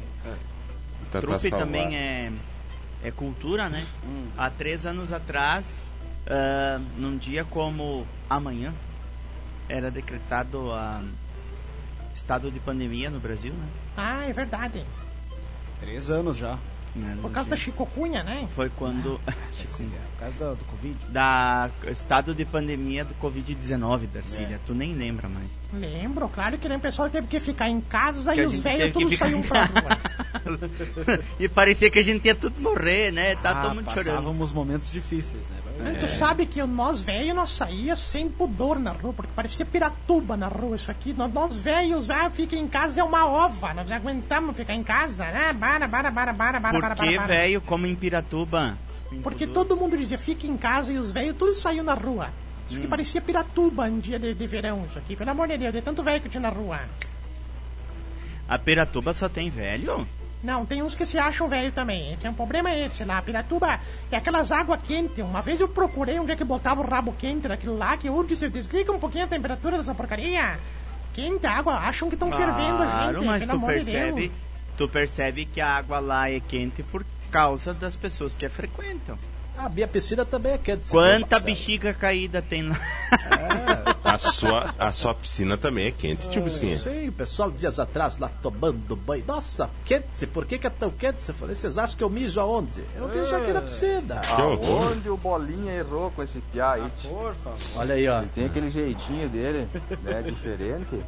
Trupe 1.11 1.39
salvar. 1.49 1.59
também 1.59 1.95
é, 1.95 2.31
é 3.05 3.11
cultura, 3.11 3.69
né? 3.69 3.85
Há 4.37 4.49
três 4.49 4.85
anos 4.85 5.11
atrás, 5.11 5.83
ah, 6.27 6.79
num 6.97 7.17
dia 7.17 7.45
como 7.45 8.05
amanhã, 8.29 8.73
era 9.69 9.91
decretado 9.91 10.71
a 10.71 11.03
estado 12.15 12.49
de 12.49 12.59
pandemia 12.59 13.09
no 13.09 13.19
Brasil, 13.19 13.53
né? 13.53 13.67
Ah, 13.95 14.25
é 14.27 14.33
verdade. 14.33 14.83
Três 15.79 16.09
anos 16.09 16.37
já. 16.37 16.57
Né, 16.95 17.17
Por 17.21 17.29
causa 17.29 17.49
da 17.49 17.55
dia. 17.57 17.65
chicopunha, 17.65 18.23
né? 18.23 18.47
Foi 18.55 18.69
quando. 18.69 19.19
Sim, 19.67 19.91
é, 19.93 19.99
por 20.13 20.19
causa 20.21 20.37
do, 20.37 20.55
do 20.55 20.63
Covid. 20.63 20.95
da 21.09 21.69
estado 21.91 22.33
de 22.33 22.45
pandemia 22.45 23.03
do 23.03 23.13
Covid-19, 23.15 24.07
Darcília. 24.07 24.61
Tu 24.65 24.73
nem 24.73 24.93
lembra 24.95 25.27
mais. 25.27 25.49
Lembro, 25.73 26.29
claro 26.29 26.57
que 26.57 26.69
nem 26.69 26.77
o 26.77 26.79
pessoal 26.81 27.09
teve 27.09 27.27
que 27.27 27.37
ficar 27.37 27.67
em 27.67 27.81
casa 27.81 28.33
Que 28.33 28.39
e 28.39 28.43
a 28.45 28.47
os 28.47 28.59
velhos 28.59 28.93
tudo 28.93 29.13
em 29.13 29.41
pra 29.41 29.65
rua. 29.65 29.99
e 31.39 31.47
parecia 31.49 31.89
que 31.89 31.99
a 31.99 32.03
gente 32.03 32.25
ia 32.25 32.35
tudo 32.35 32.59
morrer, 32.61 33.11
né? 33.11 33.35
Tá 33.35 33.51
ah, 33.51 33.61
todo 33.63 33.75
mundo 33.75 33.89
chorando. 33.91 34.05
passávamos 34.05 34.51
momentos 34.51 34.91
difíceis, 34.91 35.47
né? 35.49 35.57
E 35.91 35.99
Tu 35.99 36.07
sabe 36.17 36.45
que 36.45 36.61
nós 36.63 37.01
velhos, 37.01 37.35
nós 37.35 37.49
saía 37.49 37.95
sem 37.95 38.29
pudor 38.29 38.79
na 38.79 38.91
rua, 38.91 39.13
porque 39.13 39.31
parecia 39.35 39.65
piratuba 39.65 40.37
na 40.37 40.47
rua 40.47 40.75
isso 40.75 40.89
aqui. 40.89 41.13
Nós, 41.13 41.31
nós 41.33 41.55
velhos, 41.55 42.09
ah, 42.09 42.29
fica 42.29 42.55
em 42.55 42.67
casa 42.67 43.01
é 43.01 43.03
uma 43.03 43.25
ova. 43.27 43.73
Nós 43.73 43.91
aguentamos 43.91 44.55
ficar 44.55 44.73
em 44.73 44.83
casa, 44.83 45.25
né? 45.25 45.53
Bara, 45.53 45.87
bara, 45.87 46.09
bara, 46.09 46.33
bara, 46.33 46.59
bara, 46.59 46.79
bara, 46.79 46.95
Porque, 46.95 47.17
bara. 47.17 47.27
velho, 47.27 47.61
como 47.61 47.85
em 47.85 47.95
Piratuba 47.95 48.77
Porque 49.21 49.45
todo 49.45 49.75
mundo 49.75 49.97
dizia, 49.97 50.17
fica 50.17 50.47
em 50.47 50.57
casa 50.57 50.93
e 50.93 50.97
os 50.97 51.11
velhos 51.11 51.35
tudo 51.37 51.53
saiu 51.55 51.83
na 51.83 51.93
rua. 51.93 52.29
Isso 52.67 52.79
Hum. 52.79 52.81
que 52.81 52.87
parecia 52.87 53.21
Piratuba 53.21 53.87
em 53.89 53.99
dia 53.99 54.17
de, 54.17 54.33
de 54.33 54.47
verão, 54.47 54.85
isso 54.89 54.97
aqui. 54.97 55.15
Pelo 55.15 55.29
amor 55.29 55.47
de 55.47 55.57
Deus, 55.57 55.73
de 55.73 55.81
tanto 55.81 56.01
velho 56.01 56.21
que 56.21 56.29
tinha 56.29 56.41
na 56.41 56.49
rua. 56.49 56.79
A 58.47 58.57
Piratuba 58.59 59.13
só 59.13 59.27
tem 59.27 59.49
velho? 59.49 60.07
Não, 60.45 60.63
tem 60.63 60.83
uns 60.83 60.93
que 60.95 61.05
se 61.07 61.17
acham 61.17 61.49
velho 61.49 61.71
também. 61.71 62.13
Esse 62.13 62.27
é 62.27 62.29
um 62.29 62.33
problema 62.35 62.71
esse 62.73 63.03
lá. 63.03 63.19
Piratuba 63.19 63.79
é 64.11 64.15
aquelas 64.15 64.51
águas 64.51 64.79
quentes. 64.83 65.17
Uma 65.25 65.41
vez 65.41 65.59
eu 65.59 65.67
procurei 65.67 66.19
um 66.19 66.25
dia 66.25 66.35
que 66.35 66.43
botava 66.43 66.81
o 66.81 66.87
rabo 66.87 67.13
quente 67.17 67.47
daquilo 67.47 67.75
lá, 67.75 67.97
que 67.97 68.07
eu 68.07 68.23
disse, 68.23 68.47
desliga 68.47 68.91
um 68.91 68.99
pouquinho 68.99 69.23
a 69.25 69.27
temperatura 69.27 69.77
dessa 69.77 69.95
porcaria. 69.95 70.59
Quente, 71.15 71.47
a 71.47 71.51
água, 71.57 71.73
acham 71.73 72.09
que 72.09 72.15
estão 72.15 72.31
fervendo, 72.31 72.77
Claro, 72.77 73.13
gente. 73.19 73.25
mas 73.25 73.39
pelo 73.39 73.51
tu 73.51 73.55
amor 73.57 73.73
de 73.79 73.85
percebe, 73.85 74.21
Deus. 74.21 74.31
tu 74.77 74.87
percebe 74.89 75.45
que 75.45 75.59
a 75.61 75.75
água 75.77 75.99
lá 75.99 76.29
é 76.29 76.39
quente 76.39 76.83
por 76.83 77.03
causa 77.31 77.73
das 77.73 77.95
pessoas 77.95 78.35
que 78.35 78.45
a 78.45 78.49
frequentam. 78.49 79.17
A 79.57 79.69
minha 79.69 79.87
piscina 79.87 80.25
também 80.25 80.53
é 80.53 80.57
quente. 80.57 80.89
Quanta 80.89 81.39
bexiga 81.39 81.93
caída 81.93 82.41
tem 82.41 82.67
lá? 82.67 82.79
A 84.03 84.17
sua, 84.17 84.75
a 84.77 84.91
sua 84.91 85.13
piscina 85.15 85.57
também 85.57 85.87
é 85.87 85.91
quente, 85.91 86.29
tio 86.29 86.41
Bisquinha. 86.43 86.79
Sim, 86.79 87.09
o 87.09 87.11
pessoal 87.11 87.49
dias 87.51 87.79
atrás 87.79 88.17
lá 88.17 88.29
tomando 88.41 88.95
banho. 88.95 89.23
Nossa, 89.27 89.69
quente, 89.85 90.27
por 90.27 90.45
que, 90.45 90.57
que 90.57 90.67
é 90.67 90.69
tão 90.69 90.89
quente? 90.89 91.21
Você 91.21 91.33
falou, 91.33 91.53
vocês 91.53 91.77
acham 91.77 91.97
que 91.97 92.03
eu 92.03 92.09
mijo 92.09 92.39
aonde? 92.39 92.83
Eu 92.95 93.07
mijo 93.07 93.35
aqui 93.35 93.51
na 93.53 93.61
piscina. 93.61 94.21
Que 94.21 94.41
horror. 94.41 94.87
Aonde 94.87 95.09
o 95.09 95.17
Bolinha 95.17 95.73
errou 95.73 96.11
com 96.11 96.21
esse 96.23 96.39
piá 96.51 96.73
aí? 96.73 96.91
Por 97.01 97.33
favor. 97.35 97.57
Olha 97.77 97.95
aí, 97.95 98.07
ó. 98.07 98.19
Ele 98.19 98.29
tem 98.35 98.45
aquele 98.45 98.69
jeitinho 98.69 99.29
dele, 99.29 99.67
né, 100.03 100.21
diferente, 100.21 101.01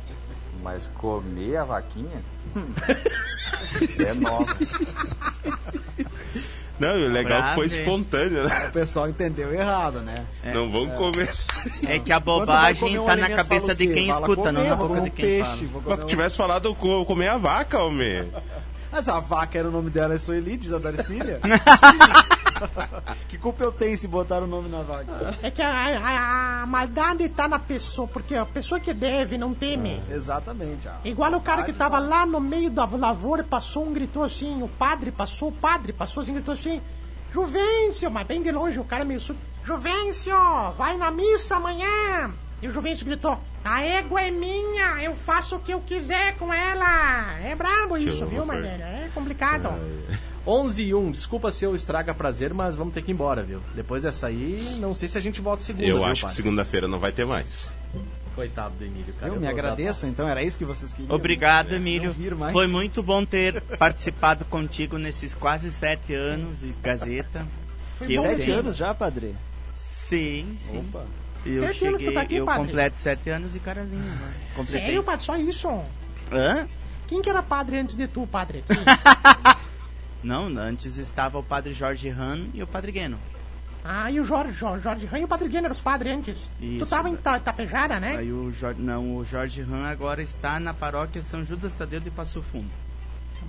mas 0.63 0.89
comer 0.95 1.57
a 1.57 1.65
vaquinha 1.65 2.21
é 4.05 4.13
nova. 4.13 4.57
Não, 6.79 6.89
o 6.95 7.09
legal 7.09 7.39
é 7.43 7.49
que 7.49 7.55
foi 7.55 7.65
espontâneo, 7.65 8.43
né? 8.43 8.67
O 8.69 8.71
pessoal 8.71 9.09
entendeu 9.09 9.53
errado, 9.53 9.99
né? 10.01 10.25
Não 10.53 10.69
vamos 10.71 10.93
começar. 10.95 11.63
É 11.87 11.97
que 11.99 12.11
a 12.11 12.19
bobagem 12.19 12.99
um 12.99 13.05
tá 13.05 13.15
na 13.15 13.29
cabeça 13.29 13.73
de 13.73 13.87
quem 13.87 14.07
Fala 14.09 14.19
escuta, 14.27 14.51
não 14.51 14.61
comer, 14.61 14.69
na 14.69 14.75
vou 14.75 14.87
boca 14.89 15.01
de 15.01 15.09
quem 15.09 15.25
peixe, 15.43 15.67
fala. 15.83 16.03
um- 16.03 16.05
tivesse 16.05 16.37
falado 16.37 16.75
co- 16.75 17.03
comer 17.05 17.29
a 17.29 17.37
vaca, 17.37 17.79
homem. 17.81 18.31
Mas 18.91 19.09
a 19.09 19.19
vaca 19.19 19.57
era 19.59 19.67
o 19.67 19.71
nome 19.71 19.89
dela, 19.89 20.13
é 20.13 20.17
Sueli, 20.17 20.55
diz 20.55 20.71
a 20.71 20.77
Darcília. 20.79 21.39
que 23.29 23.37
culpa 23.37 23.63
eu 23.63 23.71
tenho 23.71 23.97
se 23.97 24.07
botar 24.07 24.41
o 24.41 24.47
nome 24.47 24.69
na 24.69 24.81
vaca? 24.81 25.37
É 25.41 25.51
que 25.51 25.61
a, 25.61 25.69
a, 25.69 26.61
a 26.63 26.65
maldade 26.65 27.27
tá 27.29 27.47
na 27.47 27.59
pessoa, 27.59 28.07
porque 28.07 28.35
a 28.35 28.45
pessoa 28.45 28.79
que 28.79 28.93
deve 28.93 29.37
não 29.37 29.53
teme. 29.53 30.01
Exatamente. 30.09 30.87
ah. 30.87 30.97
Igual 31.03 31.33
o 31.33 31.41
cara 31.41 31.63
que 31.63 31.71
Maldade 31.71 31.77
tava 31.77 32.01
tá- 32.01 32.07
lá 32.17 32.25
no 32.25 32.39
meio 32.39 32.69
da 32.69 32.85
lavoura, 32.85 33.43
passou 33.43 33.85
um, 33.85 33.93
gritou 33.93 34.23
assim, 34.23 34.61
o 34.61 34.67
padre 34.67 35.11
passou, 35.11 35.49
o 35.49 35.53
padre 35.53 35.93
passou 35.93 36.21
assim, 36.21 36.33
gritou 36.33 36.53
assim, 36.53 36.81
Juvencio, 37.33 38.09
mas 38.09 38.25
bem 38.25 38.41
de 38.41 38.51
longe, 38.51 38.79
o 38.79 38.83
cara 38.83 39.03
meio 39.05 39.19
surdo, 39.19 39.39
Juvencio, 39.65 40.33
vai 40.77 40.97
na 40.97 41.11
missa 41.11 41.55
amanhã. 41.57 42.31
E 42.61 42.67
o 42.67 42.71
Juvencio 42.71 43.05
gritou, 43.05 43.37
a 43.63 43.83
égua 43.83 44.21
é 44.21 44.31
minha, 44.31 45.03
eu 45.03 45.13
faço 45.15 45.57
o 45.57 45.59
que 45.59 45.71
eu 45.73 45.79
quiser 45.81 46.35
com 46.37 46.51
ela. 46.51 47.37
É 47.39 47.53
brabo 47.53 47.97
isso, 47.97 48.25
viu, 48.25 48.45
Marlene? 48.45 48.81
É 48.81 49.09
complicado. 49.13 49.69
11 50.47 50.83
e 50.83 50.93
1, 50.95 51.11
desculpa 51.11 51.51
se 51.51 51.65
eu 51.65 51.75
estraga 51.75 52.13
prazer, 52.13 52.53
mas 52.53 52.73
vamos 52.73 52.93
ter 52.93 53.01
que 53.01 53.11
ir 53.11 53.13
embora, 53.13 53.43
viu? 53.43 53.59
Depois 53.75 54.03
dessa 54.03 54.27
aí, 54.27 54.77
não 54.79 54.93
sei 54.93 55.09
se 55.09 55.17
a 55.17 55.21
gente 55.21 55.41
volta 55.41 55.61
segunda. 55.61 55.85
Eu 55.85 55.97
viu, 55.97 56.05
acho 56.05 56.21
que 56.21 56.21
padre? 56.21 56.35
segunda-feira 56.37 56.87
não 56.87 56.99
vai 56.99 57.11
ter 57.11 57.25
mais. 57.25 57.69
Coitado 58.33 58.75
do 58.75 58.85
Emílio, 58.85 59.13
cara. 59.15 59.31
Eu 59.31 59.35
Eu 59.35 59.41
me 59.41 59.47
agradeço, 59.47 60.05
então 60.07 60.29
era 60.29 60.43
isso 60.43 60.57
que 60.57 60.63
vocês 60.65 60.93
queriam. 60.93 61.13
Obrigado, 61.13 61.71
Não 61.71 61.77
Emílio. 61.77 62.15
Foi 62.51 62.67
muito 62.67 63.01
bom 63.03 63.25
ter 63.25 63.59
participado 63.61 64.45
contigo 64.45 64.97
nesses 64.97 65.33
quase 65.33 65.71
sete 65.71 66.13
anos 66.13 66.59
de 66.59 66.71
Gazeta. 66.81 67.45
Que 68.05 68.13
eu 68.13 68.21
Sete 68.21 68.45
tenho. 68.45 68.59
anos 68.59 68.77
já, 68.77 68.93
padre? 68.93 69.35
Sim, 69.75 70.55
sim. 70.69 70.77
Opa. 70.77 71.03
Eu 71.45 71.65
Sete 71.65 71.85
anos 71.87 71.97
que 71.97 72.03
tu 72.03 72.09
cheguei, 72.09 72.13
tá 72.13 72.21
aqui, 72.21 72.35
eu 72.35 72.45
padre? 72.45 72.65
completo 72.67 72.99
sete 72.99 73.29
anos 73.29 73.55
e 73.55 73.59
carazinho. 73.59 74.01
Né? 74.01 74.33
Completei. 74.55 74.81
Sério, 74.81 75.03
padre, 75.03 75.25
só 75.25 75.35
isso? 75.37 75.67
Hã? 76.31 76.67
Quem 77.07 77.21
que 77.21 77.29
era 77.29 77.41
padre 77.41 77.77
antes 77.79 77.95
de 77.95 78.07
tu, 78.07 78.27
padre? 78.27 78.63
Não, 80.27 80.47
antes 80.61 80.97
estava 80.97 81.37
o 81.39 81.43
padre 81.43 81.73
Jorge 81.73 82.09
Han 82.09 82.47
e 82.53 82.61
o 82.61 82.67
padre 82.67 82.91
Gueno. 82.91 83.17
ah, 83.83 84.11
e 84.11 84.19
o 84.19 84.25
Jorge, 84.25 84.51
Jorge, 84.51 84.83
Jorge 84.83 85.05
Ran 85.05 85.19
e 85.19 85.23
o 85.23 85.27
padre 85.27 85.47
Guilherme 85.47 85.67
eram 85.67 85.73
os 85.73 85.79
padres 85.81 86.11
antes. 86.17 86.37
tu 86.59 86.65
Isso, 86.65 86.85
tava 86.85 87.07
em 87.09 87.13
né? 87.13 87.19
Ta- 87.23 87.39
Tapejara, 87.39 87.97
né? 87.99 88.17
Aí 88.17 88.31
o 88.33 88.51
Jorge, 88.51 88.81
não, 88.81 89.15
o 89.15 89.23
Jorge 89.23 89.61
Han 89.61 89.87
agora 89.87 90.21
está 90.21 90.59
na 90.59 90.73
paróquia 90.73 91.23
São 91.23 91.45
Judas 91.45 91.71
Tadeu 91.71 92.01
de 92.01 92.09
Passo 92.11 92.41
Fundo. 92.51 92.67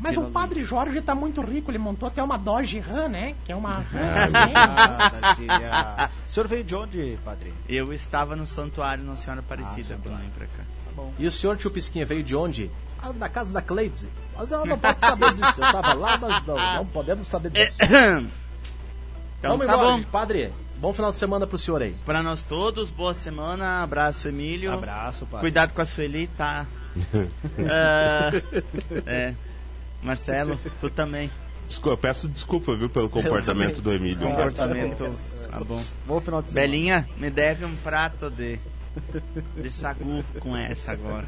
Mas 0.00 0.14
Vila 0.14 0.28
o 0.28 0.30
padre 0.30 0.62
Jorge 0.62 1.02
tá 1.02 1.12
muito 1.12 1.40
rico, 1.40 1.72
ele 1.72 1.78
montou 1.78 2.06
até 2.06 2.22
uma 2.22 2.38
Dodge 2.38 2.78
Ram, 2.78 3.08
né? 3.08 3.34
Que 3.44 3.50
é 3.50 3.56
uma 3.56 3.72
Ram. 3.72 3.84
Ah, 4.54 5.08
Darcília. 5.20 6.10
O 6.28 6.30
senhor 6.30 6.46
veio 6.46 6.62
de 6.62 6.74
onde, 6.76 7.18
padre? 7.24 7.52
Eu 7.68 7.92
estava 7.92 8.36
no 8.36 8.46
santuário 8.46 9.02
Nossa 9.02 9.22
Senhora 9.24 9.40
Aparecida 9.40 9.96
Ah, 9.96 9.98
quando 10.00 10.20
vim 10.20 10.30
pra 10.30 10.46
cá. 10.46 10.62
E 11.18 11.26
o 11.26 11.32
senhor 11.32 11.56
tio 11.56 11.70
Pisquinha 11.70 12.04
veio 12.06 12.22
de 12.22 12.36
onde? 12.36 12.70
Ah, 13.02 13.12
da 13.12 13.28
casa 13.28 13.52
da 13.52 13.62
Cleide. 13.62 14.08
Mas 14.36 14.52
ela 14.52 14.66
não 14.66 14.78
pode 14.78 15.00
saber 15.00 15.32
disso. 15.32 15.60
Eu 15.60 15.72
tava 15.72 15.94
lá, 15.94 16.18
mas 16.18 16.44
não, 16.44 16.56
não 16.56 16.86
podemos 16.86 17.28
saber 17.28 17.50
disso. 17.50 17.76
Então 19.38 19.56
Vamos 19.56 19.66
tá 19.66 19.72
embora, 19.72 19.96
gente. 19.96 20.06
Padre. 20.06 20.52
Bom 20.78 20.92
final 20.92 21.12
de 21.12 21.16
semana 21.16 21.46
pro 21.46 21.56
senhor 21.56 21.80
aí. 21.80 21.94
Para 22.04 22.22
nós 22.22 22.42
todos, 22.42 22.90
boa 22.90 23.14
semana. 23.14 23.82
Abraço, 23.82 24.28
Emílio. 24.28 24.72
Abraço, 24.72 25.26
padre. 25.26 25.40
Cuidado 25.40 25.72
com 25.72 25.80
a 25.80 25.84
Sueli, 25.84 26.26
tá? 26.28 26.66
Ah, 27.70 28.30
é. 29.06 29.34
Marcelo, 30.02 30.58
tu 30.80 30.90
também. 30.90 31.30
Desculpa, 31.68 31.92
eu 31.92 31.98
peço 31.98 32.28
desculpa, 32.28 32.74
viu, 32.74 32.88
pelo 32.88 33.10
comportamento 33.10 33.80
do 33.80 33.92
Emílio. 33.92 34.26
Comportamento. 34.26 35.04
Tá 35.50 35.60
bom. 35.60 35.82
Bom 36.06 36.20
final 36.20 36.42
de 36.42 36.50
semana. 36.50 36.70
Belinha, 36.70 37.08
me 37.16 37.30
deve 37.30 37.64
um 37.64 37.76
prato 37.76 38.30
de, 38.30 38.58
de 39.54 39.70
sagu 39.70 40.24
com 40.40 40.56
essa 40.56 40.92
agora. 40.92 41.26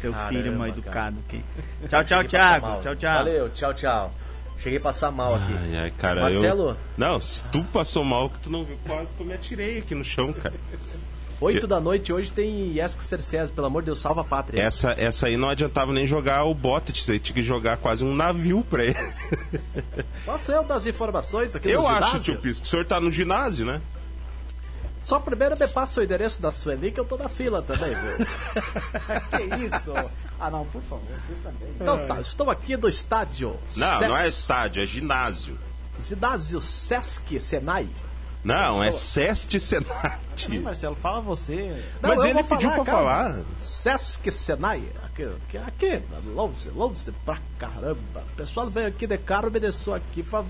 Teu 0.00 0.12
Caramba, 0.12 0.28
filho 0.28 0.52
mal 0.58 0.68
educado 0.68 1.16
aqui. 1.26 1.42
Tchau, 1.88 2.04
tchau, 2.04 2.24
Thiago. 2.24 2.82
Tchau, 2.82 2.96
tchau. 2.96 3.14
Valeu, 3.14 3.50
tchau, 3.50 3.74
tchau. 3.74 4.14
Cheguei 4.58 4.78
a 4.78 4.82
passar 4.82 5.10
mal 5.10 5.34
aqui. 5.34 5.52
Ai, 5.52 5.76
ai, 5.76 5.92
cara, 5.98 6.22
Marcelo? 6.22 6.70
eu... 6.70 6.76
Não, 6.96 7.20
se 7.20 7.42
tu 7.44 7.62
passou 7.64 8.02
mal 8.04 8.30
que 8.30 8.38
tu 8.38 8.50
não 8.50 8.64
viu, 8.64 8.78
quase 8.86 9.12
que 9.12 9.20
eu 9.20 9.26
me 9.26 9.34
atirei 9.34 9.78
aqui 9.78 9.94
no 9.94 10.04
chão, 10.04 10.32
cara. 10.32 10.54
8 11.38 11.66
da 11.66 11.78
noite 11.78 12.12
hoje 12.12 12.32
tem 12.32 12.72
Iesco 12.72 13.04
Cercés, 13.04 13.50
pelo 13.50 13.66
amor 13.66 13.82
de 13.82 13.86
Deus, 13.86 13.98
salva 13.98 14.22
a 14.22 14.24
pátria. 14.24 14.62
Essa, 14.62 14.94
essa 14.96 15.26
aí 15.26 15.36
não 15.36 15.50
adiantava 15.50 15.92
nem 15.92 16.06
jogar 16.06 16.44
o 16.44 16.54
bot, 16.54 16.90
você 16.98 17.18
tinha 17.18 17.34
que 17.34 17.42
jogar 17.42 17.76
quase 17.76 18.02
um 18.02 18.14
navio 18.14 18.64
pra 18.68 18.84
ele. 18.84 18.96
Posso 20.24 20.50
eu 20.50 20.64
dar 20.64 20.76
as 20.76 20.86
informações 20.86 21.54
aqui 21.54 21.68
Eu 21.68 21.82
no 21.82 21.88
acho, 21.88 22.08
ginásio? 22.08 22.34
tio 22.34 22.40
Pisco, 22.40 22.64
o 22.64 22.68
senhor 22.68 22.84
tá 22.86 22.98
no 22.98 23.10
ginásio, 23.12 23.66
né? 23.66 23.82
Só 25.06 25.20
primeiro 25.20 25.56
me 25.56 25.68
passa 25.68 26.00
o 26.00 26.02
endereço 26.02 26.42
da 26.42 26.50
Sueli 26.50 26.90
que 26.90 26.98
eu 26.98 27.04
tô 27.04 27.16
na 27.16 27.28
fila 27.28 27.62
também, 27.62 27.90
viu? 27.94 28.26
Que 29.30 29.64
isso? 29.76 29.92
Ah, 30.40 30.50
não, 30.50 30.66
por 30.66 30.82
favor, 30.82 31.06
vocês 31.24 31.38
também. 31.38 31.68
Então 31.80 32.06
tá, 32.08 32.20
estou 32.20 32.50
aqui 32.50 32.76
no 32.76 32.88
estádio. 32.88 33.56
Não, 33.76 33.98
Ses- 34.00 34.08
não 34.08 34.18
é 34.18 34.28
estádio, 34.28 34.82
é 34.82 34.86
ginásio. 34.86 35.56
Ginásio 36.00 36.60
Sesc 36.60 37.38
Senai. 37.38 37.88
Não, 38.46 38.82
é 38.82 38.90
Estou- 38.90 39.00
Seste 39.02 39.58
Senat. 39.58 40.20
Ih, 40.48 40.58
Marcelo, 40.60 40.94
fala 40.94 41.20
você. 41.20 41.82
Não, 42.00 42.10
Mas 42.10 42.22
ele 42.24 42.42
pediu 42.44 42.70
pra 42.70 42.84
calma. 42.84 42.84
falar. 42.84 43.40
Sesc 43.58 44.30
Senai. 44.30 44.84
Aqui, 45.04 45.24
aqui, 45.24 45.58
aqui 45.58 46.02
longe, 46.34 46.68
longe 46.70 47.10
pra 47.24 47.38
caramba. 47.58 48.22
O 48.32 48.36
pessoal 48.36 48.68
veio 48.70 48.86
aqui 48.86 49.06
de 49.06 49.18
carro, 49.18 49.50
deixou 49.50 49.94
aqui. 49.94 50.22
fa- 50.22 50.44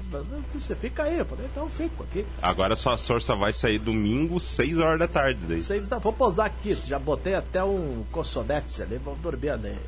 Você 0.53 0.75
fica 0.75 1.05
aí. 1.05 1.19
Eu 1.19 1.25
falei, 1.25 1.47
então 1.47 1.63
eu 1.63 1.71
fico 1.71 2.03
aqui. 2.03 2.27
Agora 2.43 2.77
só 2.77 2.93
a 2.93 2.97
Sorça 2.99 3.35
vai 3.35 3.53
sair 3.53 3.79
domingo, 3.79 4.39
6 4.41 4.77
horas 4.79 4.99
da 4.99 5.09
tarde. 5.09 5.41
Daí. 5.47 5.81
Vou 6.03 6.13
posar 6.13 6.47
aqui. 6.47 6.75
Já 6.87 6.99
botei 6.99 7.35
até 7.35 7.63
um 7.65 8.05
colchonete 8.13 8.83
ali, 8.83 8.99
vou 8.99 9.15
dormir 9.17 9.51
ali. 9.51 9.79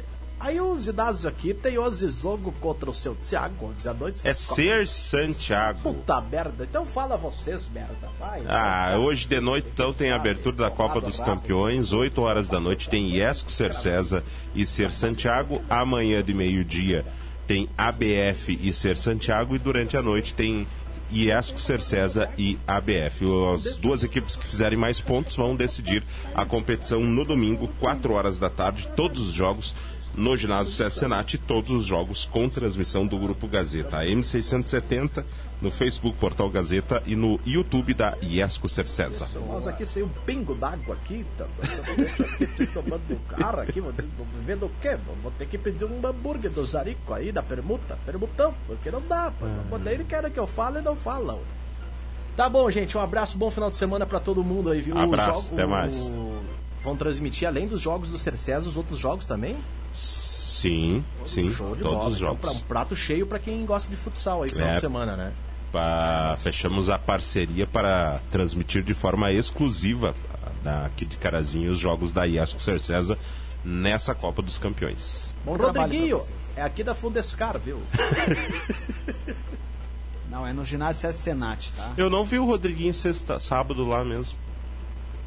Aí 0.41 0.61
os 0.61 0.85
ginásios 0.85 1.27
aqui 1.27 1.53
tem 1.53 1.79
hoje 1.79 2.09
jogo 2.09 2.53
contra 2.61 2.89
o 2.89 2.95
seu 2.95 3.15
Thiago, 3.17 3.75
hoje 3.77 3.89
à 3.89 3.93
noite. 3.93 4.21
É 4.23 4.33
ser 4.33 4.87
Santiago. 4.87 5.81
Puta 5.83 6.21
merda, 6.21 6.65
então 6.65 6.87
fala 6.87 7.17
vocês, 7.17 7.69
merda. 7.69 8.09
Vai. 8.21 8.45
Ah, 8.47 8.97
hoje 8.99 9.27
de 9.27 9.41
noite 9.41 9.69
então 9.73 9.93
tem 9.93 10.11
a 10.11 10.17
abertura 10.17 10.57
da 10.57 10.71
Copa 10.71 11.01
dos 11.01 11.19
Campeões, 11.19 11.93
8 11.93 12.21
horas 12.21 12.49
da 12.49 12.61
noite 12.61 12.89
tem 12.89 13.09
Iesco 13.11 13.51
Cercesa 13.51 14.23
e 14.55 14.65
Ser 14.65 14.93
Santiago, 14.93 15.61
amanhã 15.69 16.23
de 16.23 16.33
meio-dia 16.33 17.05
tem 17.49 17.69
ABF 17.77 18.59
e 18.63 18.73
Ser 18.73 18.97
Santiago 18.99 19.57
e 19.57 19.59
durante 19.59 19.97
a 19.97 20.03
noite 20.03 20.35
tem 20.35 20.69
Iesco 21.11 21.59
Cercesa 21.59 22.29
e 22.37 22.59
ABF. 22.67 23.25
As 23.55 23.77
duas 23.77 24.05
equipes 24.05 24.37
que 24.37 24.47
fizerem 24.47 24.79
mais 24.79 25.01
pontos 25.01 25.35
vão 25.35 25.57
decidir 25.57 26.05
a 26.35 26.45
competição 26.45 27.01
no 27.01 27.25
domingo, 27.25 27.69
4 27.81 28.13
horas 28.13 28.39
da 28.39 28.51
tarde, 28.51 28.89
todos 28.95 29.21
os 29.21 29.33
jogos 29.33 29.75
no 30.15 30.37
ginásio 30.37 30.73
César 30.73 30.91
Senat, 30.91 31.39
todos 31.39 31.71
os 31.71 31.85
jogos 31.85 32.25
com 32.25 32.49
transmissão 32.49 33.07
do 33.07 33.17
Grupo 33.19 33.47
Gazeta, 33.47 33.99
a 33.99 34.05
M670, 34.05 35.25
no 35.63 35.71
Facebook 35.71 36.17
Portal 36.19 36.49
Gazeta 36.51 37.03
e 37.07 37.15
no 37.17 37.39
YouTube 37.47 37.95
da 37.95 38.17
Iesco 38.23 38.69
Cercesa. 38.69 39.29
Nós 39.49 39.67
aqui 39.67 39.85
sem 39.87 40.03
um 40.03 40.09
pingo 40.27 40.55
d'água 40.55 40.95
aqui, 40.95 41.25
tá? 41.37 41.47
Aqui 42.43 42.67
tomando 42.67 43.03
um 43.11 43.37
carro 43.37 43.61
aqui, 43.61 43.81
vou, 43.81 43.93
vou 44.17 44.27
vendo 44.47 44.67
o 44.67 44.71
quê? 44.81 44.97
Vou- 45.07 45.17
Vou 45.23 45.33
ter 45.33 45.47
que 45.47 45.59
pedir 45.59 45.85
um 45.85 46.05
hambúrguer 46.07 46.51
do 46.51 46.65
Zarico 46.65 47.13
aí, 47.13 47.31
da 47.33 47.43
permuta, 47.43 47.99
permutão, 48.07 48.55
porque 48.67 48.91
não 48.91 49.03
dá, 49.03 49.33
pô. 49.39 49.47
Ah. 49.47 49.65
Quando 49.69 49.87
ele 49.89 50.05
quer 50.05 50.29
que 50.31 50.39
eu 50.39 50.47
fale, 50.47 50.81
não 50.81 50.95
falam. 50.97 51.39
Tá 52.37 52.49
bom, 52.49 52.71
gente. 52.71 52.97
Um 52.97 53.01
abraço, 53.01 53.37
bom 53.37 53.51
final 53.51 53.69
de 53.71 53.77
semana 53.77 54.07
pra 54.07 54.21
todo 54.21 54.43
mundo 54.45 54.71
aí, 54.71 54.81
viu? 54.81 54.95
O 54.95 54.99
Abraço, 54.99 55.43
jogo- 55.43 55.55
até 55.55 55.67
o- 55.67 55.69
mais. 55.69 56.13
Vão 56.85 56.97
transmitir, 56.97 57.49
além 57.49 57.67
dos 57.67 57.81
jogos 57.81 58.09
do 58.09 58.17
Cercesa, 58.17 58.69
os 58.69 58.77
outros 58.77 58.99
jogos 58.99 59.27
também? 59.27 59.57
Sim, 60.03 61.05
sim, 61.27 61.53
Show 61.53 61.75
de 61.77 61.83
todos 61.83 61.97
bola. 61.99 62.09
os 62.11 62.17
Então, 62.17 62.27
jogos. 62.29 62.41
pra- 62.41 62.51
um 62.53 62.61
prato 62.61 62.97
cheio 62.97 63.27
pra 63.27 63.39
quem 63.39 63.65
gosta 63.67 63.91
de 63.91 63.97
futsal 63.97 64.43
aí, 64.43 64.49
final 64.49 64.69
É. 64.69 64.75
de 64.75 64.81
semana, 64.81 65.17
né? 65.17 65.33
Pa- 65.71 66.37
fechamos 66.43 66.89
a 66.89 66.99
parceria 66.99 67.67
para 67.67 68.21
transmitir 68.31 68.83
de 68.83 68.95
forma 68.95 69.31
exclusiva 69.33 70.15
aqui 70.87 71.05
de 71.05 71.17
Carazinho 71.17 71.71
os 71.73 71.79
jogos 71.79 72.11
da 72.11 72.25
IESCO 72.27 72.61
Cercesa 72.61 73.19
nessa 73.65 74.15
Copa 74.15 74.43
dos 74.43 74.59
Campeões. 74.59 75.35
Bom 75.45 75.57
Rodriguinho, 75.57 76.19
pra 76.19 76.63
é 76.63 76.67
aqui 76.67 76.83
da 76.83 76.95
Fundescar, 76.95 77.59
viu? 77.59 77.81
Não, 80.31 80.47
é 80.47 80.53
no 80.53 80.65
ginásio 80.65 81.01
CS 81.03 81.17
Senat, 81.17 81.73
tá? 81.73 81.93
Eu 81.97 82.11
não 82.11 82.25
vi 82.25 82.39
o 82.39 82.45
Rodriguinho 82.45 82.93
sexta, 82.95 83.41
sábado 83.41 83.87
lá 83.87 84.05
mesmo. 84.05 84.39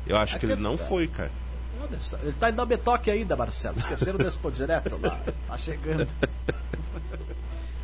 Eu 0.06 0.18
acho 0.18 0.38
que 0.40 0.46
ele 0.46 0.56
não 0.56 0.78
foi, 0.78 1.08
cara. 1.08 1.32
Olha 1.82 2.00
só, 2.00 2.18
Ele 2.18 2.34
tá 2.34 2.50
indo 2.50 2.56
dar 2.58 2.66
betoque 2.66 3.10
ainda, 3.10 3.36
Marcelo. 3.36 3.78
Esqueceram 3.80 4.18
desse 4.18 4.38
pô 4.38 4.52
direto 4.52 5.00
lá. 5.02 5.20
Tá 5.48 5.58
chegando. 5.58 6.08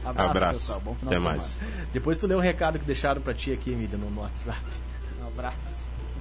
Abraço, 0.06 0.30
Abraço. 0.30 0.60
pessoal. 0.60 0.80
Bom 0.82 0.96
final 0.96 1.12
Até 1.14 1.20
de 1.20 1.26
mais. 1.26 1.44
semana. 1.44 1.88
Depois 1.92 2.20
tu 2.20 2.28
lê 2.28 2.36
um 2.36 2.40
recado 2.40 2.80
que 2.80 2.86
deixaram 2.86 3.22
pra 3.22 3.34
ti 3.34 3.52
aqui, 3.52 3.72
Emílio, 3.72 3.98
no 3.98 4.10
no 4.10 4.22
WhatsApp. 4.22 4.60
Um 5.22 5.28
abraço. 5.28 5.87